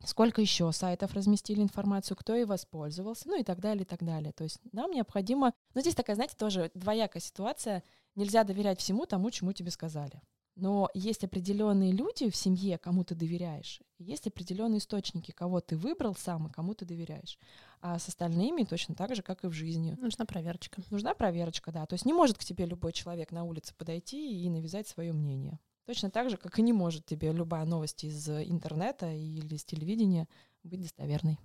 сколько 0.04 0.42
еще 0.42 0.72
сайтов 0.74 1.14
разместили 1.14 1.62
информацию, 1.62 2.18
кто 2.18 2.36
и 2.36 2.44
воспользовался, 2.44 3.30
ну 3.30 3.40
и 3.40 3.44
так 3.44 3.60
далее, 3.60 3.84
и 3.84 3.88
так 3.88 4.04
далее. 4.04 4.34
То 4.34 4.44
есть 4.44 4.60
нам 4.74 4.92
необходимо... 4.92 5.54
Но 5.74 5.82
здесь 5.82 5.96
такая, 5.96 6.16
знаете, 6.16 6.36
тоже 6.38 6.72
двоякая 6.74 7.22
ситуация. 7.22 7.84
Нельзя 8.16 8.44
доверять 8.44 8.80
всему 8.80 9.06
тому, 9.06 9.32
чему 9.32 9.54
тебе 9.54 9.72
сказали. 9.72 10.22
Но 10.56 10.90
есть 10.94 11.24
определенные 11.24 11.92
люди 11.92 12.30
в 12.30 12.36
семье, 12.36 12.78
кому 12.78 13.04
ты 13.04 13.16
доверяешь, 13.16 13.82
и 13.98 14.04
есть 14.04 14.28
определенные 14.28 14.78
источники, 14.78 15.32
кого 15.32 15.62
ты 15.62 15.76
выбрал 15.76 16.14
сам 16.16 16.48
и 16.48 16.52
кому 16.52 16.76
ты 16.76 16.86
доверяешь. 16.86 17.40
А 17.82 17.98
с 17.98 18.08
остальными 18.08 18.64
точно 18.64 18.94
так 18.94 19.16
же, 19.16 19.24
как 19.24 19.44
и 19.44 19.48
в 19.48 19.52
жизни. 19.52 19.98
Нужна 20.00 20.26
проверочка. 20.26 20.84
Нужна 20.92 21.16
проверочка, 21.16 21.72
да. 21.72 21.88
То 21.88 21.96
есть 21.96 22.06
не 22.06 22.14
может 22.14 22.38
к 22.38 22.44
тебе 22.44 22.66
любой 22.68 22.94
человек 22.94 23.32
на 23.32 23.44
улице 23.46 23.74
подойти 23.76 24.44
и 24.44 24.50
навязать 24.50 24.88
свое 24.88 25.12
мнение. 25.12 25.60
Точно 25.86 26.12
так 26.12 26.30
же, 26.30 26.38
как 26.38 26.58
и 26.60 26.62
не 26.62 26.72
может 26.72 27.06
тебе 27.06 27.32
любая 27.32 27.66
новость 27.66 28.04
из 28.04 28.30
интернета 28.30 29.12
или 29.12 29.58
с 29.58 29.66
телевидения 29.66 30.30
быть 30.64 30.82
достоверной. 30.82 31.40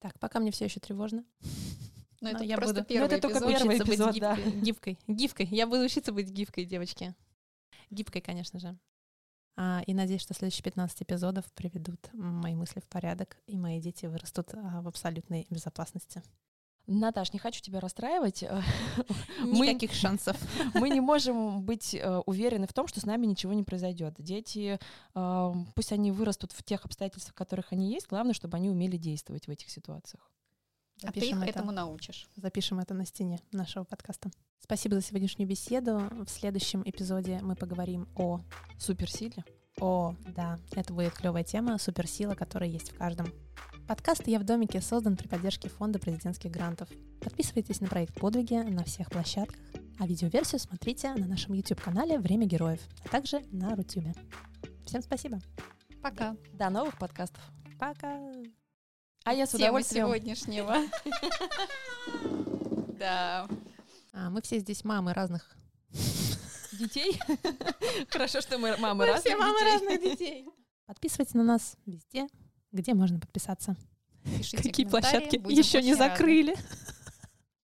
Так, 0.00 0.18
пока 0.18 0.40
мне 0.40 0.50
все 0.50 0.64
еще 0.64 0.80
тревожно. 0.80 1.24
Но 2.20 2.28
Ну, 2.32 2.36
это 2.36 2.44
я 2.44 2.56
просто 2.56 2.74
буду- 2.74 2.86
первый 2.86 3.06
это 3.06 3.20
только 3.22 3.38
эпизод. 3.38 3.58
первый 3.58 3.78
эпизод, 3.78 4.18
да. 4.18 4.36
Гибкой. 4.36 4.98
Гибкой. 5.06 5.46
Я 5.46 5.66
буду 5.68 5.82
учиться 5.84 6.12
быть 6.12 6.28
гибкой, 6.28 6.64
девочки. 6.64 7.14
Гибкой, 7.92 8.22
конечно 8.22 8.58
же. 8.58 8.76
А, 9.56 9.82
и 9.86 9.92
надеюсь, 9.92 10.22
что 10.22 10.34
следующие 10.34 10.64
15 10.64 11.02
эпизодов 11.02 11.44
приведут 11.52 12.08
мои 12.14 12.54
мысли 12.54 12.80
в 12.80 12.88
порядок, 12.88 13.36
и 13.46 13.58
мои 13.58 13.80
дети 13.80 14.06
вырастут 14.06 14.54
а, 14.54 14.80
в 14.80 14.88
абсолютной 14.88 15.46
безопасности. 15.50 16.22
Наташ, 16.86 17.32
не 17.32 17.38
хочу 17.38 17.60
тебя 17.60 17.80
расстраивать. 17.80 18.42
э, 18.48 18.62
Мы- 19.40 19.66
Никаких 19.68 19.92
шансов. 19.92 20.36
Мы 20.74 20.88
не 20.88 21.00
можем 21.00 21.62
быть 21.62 21.94
э, 21.94 22.18
уверены 22.26 22.66
в 22.66 22.72
том, 22.72 22.88
что 22.88 23.00
с 23.00 23.04
нами 23.04 23.26
ничего 23.26 23.52
не 23.52 23.62
произойдет. 23.62 24.14
Дети, 24.18 24.78
пусть 25.12 25.92
они 25.92 26.10
вырастут 26.12 26.52
в 26.52 26.64
тех 26.64 26.84
обстоятельствах, 26.84 27.34
в 27.34 27.38
которых 27.38 27.72
они 27.72 27.92
есть, 27.92 28.08
главное, 28.08 28.34
чтобы 28.34 28.56
они 28.56 28.70
умели 28.70 28.96
действовать 28.96 29.46
в 29.46 29.50
этих 29.50 29.70
ситуациях. 29.70 30.30
А 31.04 31.12
ты 31.12 31.20
их 31.20 31.24
Запишем 31.24 31.42
это. 31.42 31.50
этому 31.50 31.72
научишь. 31.72 32.28
Запишем 32.36 32.80
это 32.80 32.94
на 32.94 33.04
стене 33.06 33.40
нашего 33.52 33.84
подкаста. 33.84 34.30
Спасибо 34.60 34.94
за 34.94 35.02
сегодняшнюю 35.02 35.48
беседу. 35.48 36.00
В 36.10 36.28
следующем 36.28 36.82
эпизоде 36.84 37.40
мы 37.42 37.56
поговорим 37.56 38.08
о 38.16 38.40
Суперсиле. 38.78 39.44
О, 39.80 40.14
да, 40.36 40.58
это 40.72 40.92
будет 40.92 41.14
клевая 41.14 41.44
тема, 41.44 41.78
суперсила, 41.78 42.34
которая 42.34 42.68
есть 42.68 42.92
в 42.92 42.96
каждом. 42.96 43.26
Подкаст 43.88 44.28
«Я 44.28 44.38
в 44.38 44.44
домике» 44.44 44.80
создан 44.80 45.16
при 45.16 45.26
поддержке 45.26 45.68
Фонда 45.68 45.98
президентских 45.98 46.50
грантов. 46.50 46.88
Подписывайтесь 47.20 47.80
на 47.80 47.88
проект 47.88 48.14
«Подвиги» 48.14 48.54
на 48.54 48.84
всех 48.84 49.10
площадках, 49.10 49.60
а 49.98 50.06
видеоверсию 50.06 50.60
смотрите 50.60 51.12
на 51.14 51.26
нашем 51.26 51.54
YouTube-канале 51.54 52.18
«Время 52.20 52.46
героев», 52.46 52.80
а 53.04 53.08
также 53.08 53.42
на 53.50 53.74
Рутюбе. 53.74 54.14
Всем 54.86 55.02
спасибо. 55.02 55.40
Пока. 56.00 56.36
До 56.52 56.70
новых 56.70 56.98
подкастов. 56.98 57.42
Пока. 57.78 58.18
А 59.24 59.32
я 59.32 59.46
с 59.46 59.50
Тема 59.50 59.64
удовольствием... 59.64 60.06
сегодняшнего. 60.06 60.76
Да. 62.98 63.48
А, 64.12 64.30
мы 64.30 64.42
все 64.42 64.60
здесь 64.60 64.84
мамы 64.84 65.12
разных. 65.12 65.56
Детей? 66.72 67.18
Хорошо, 68.10 68.40
что 68.40 68.58
мы 68.58 68.76
мамы 68.76 69.04
Мы 69.04 69.06
разных 69.06 69.24
все 69.24 69.36
мамы 69.36 69.58
детей. 69.58 69.72
разных 69.72 70.02
детей. 70.02 70.48
Подписывайтесь 70.86 71.34
на 71.34 71.42
нас 71.42 71.74
везде, 71.84 72.28
где 72.70 72.94
можно 72.94 73.18
подписаться. 73.18 73.74
Пишите 74.24 74.62
Какие 74.62 74.86
площадки 74.86 75.34
еще 75.50 75.82
не 75.82 75.94
закрыли. 75.94 76.54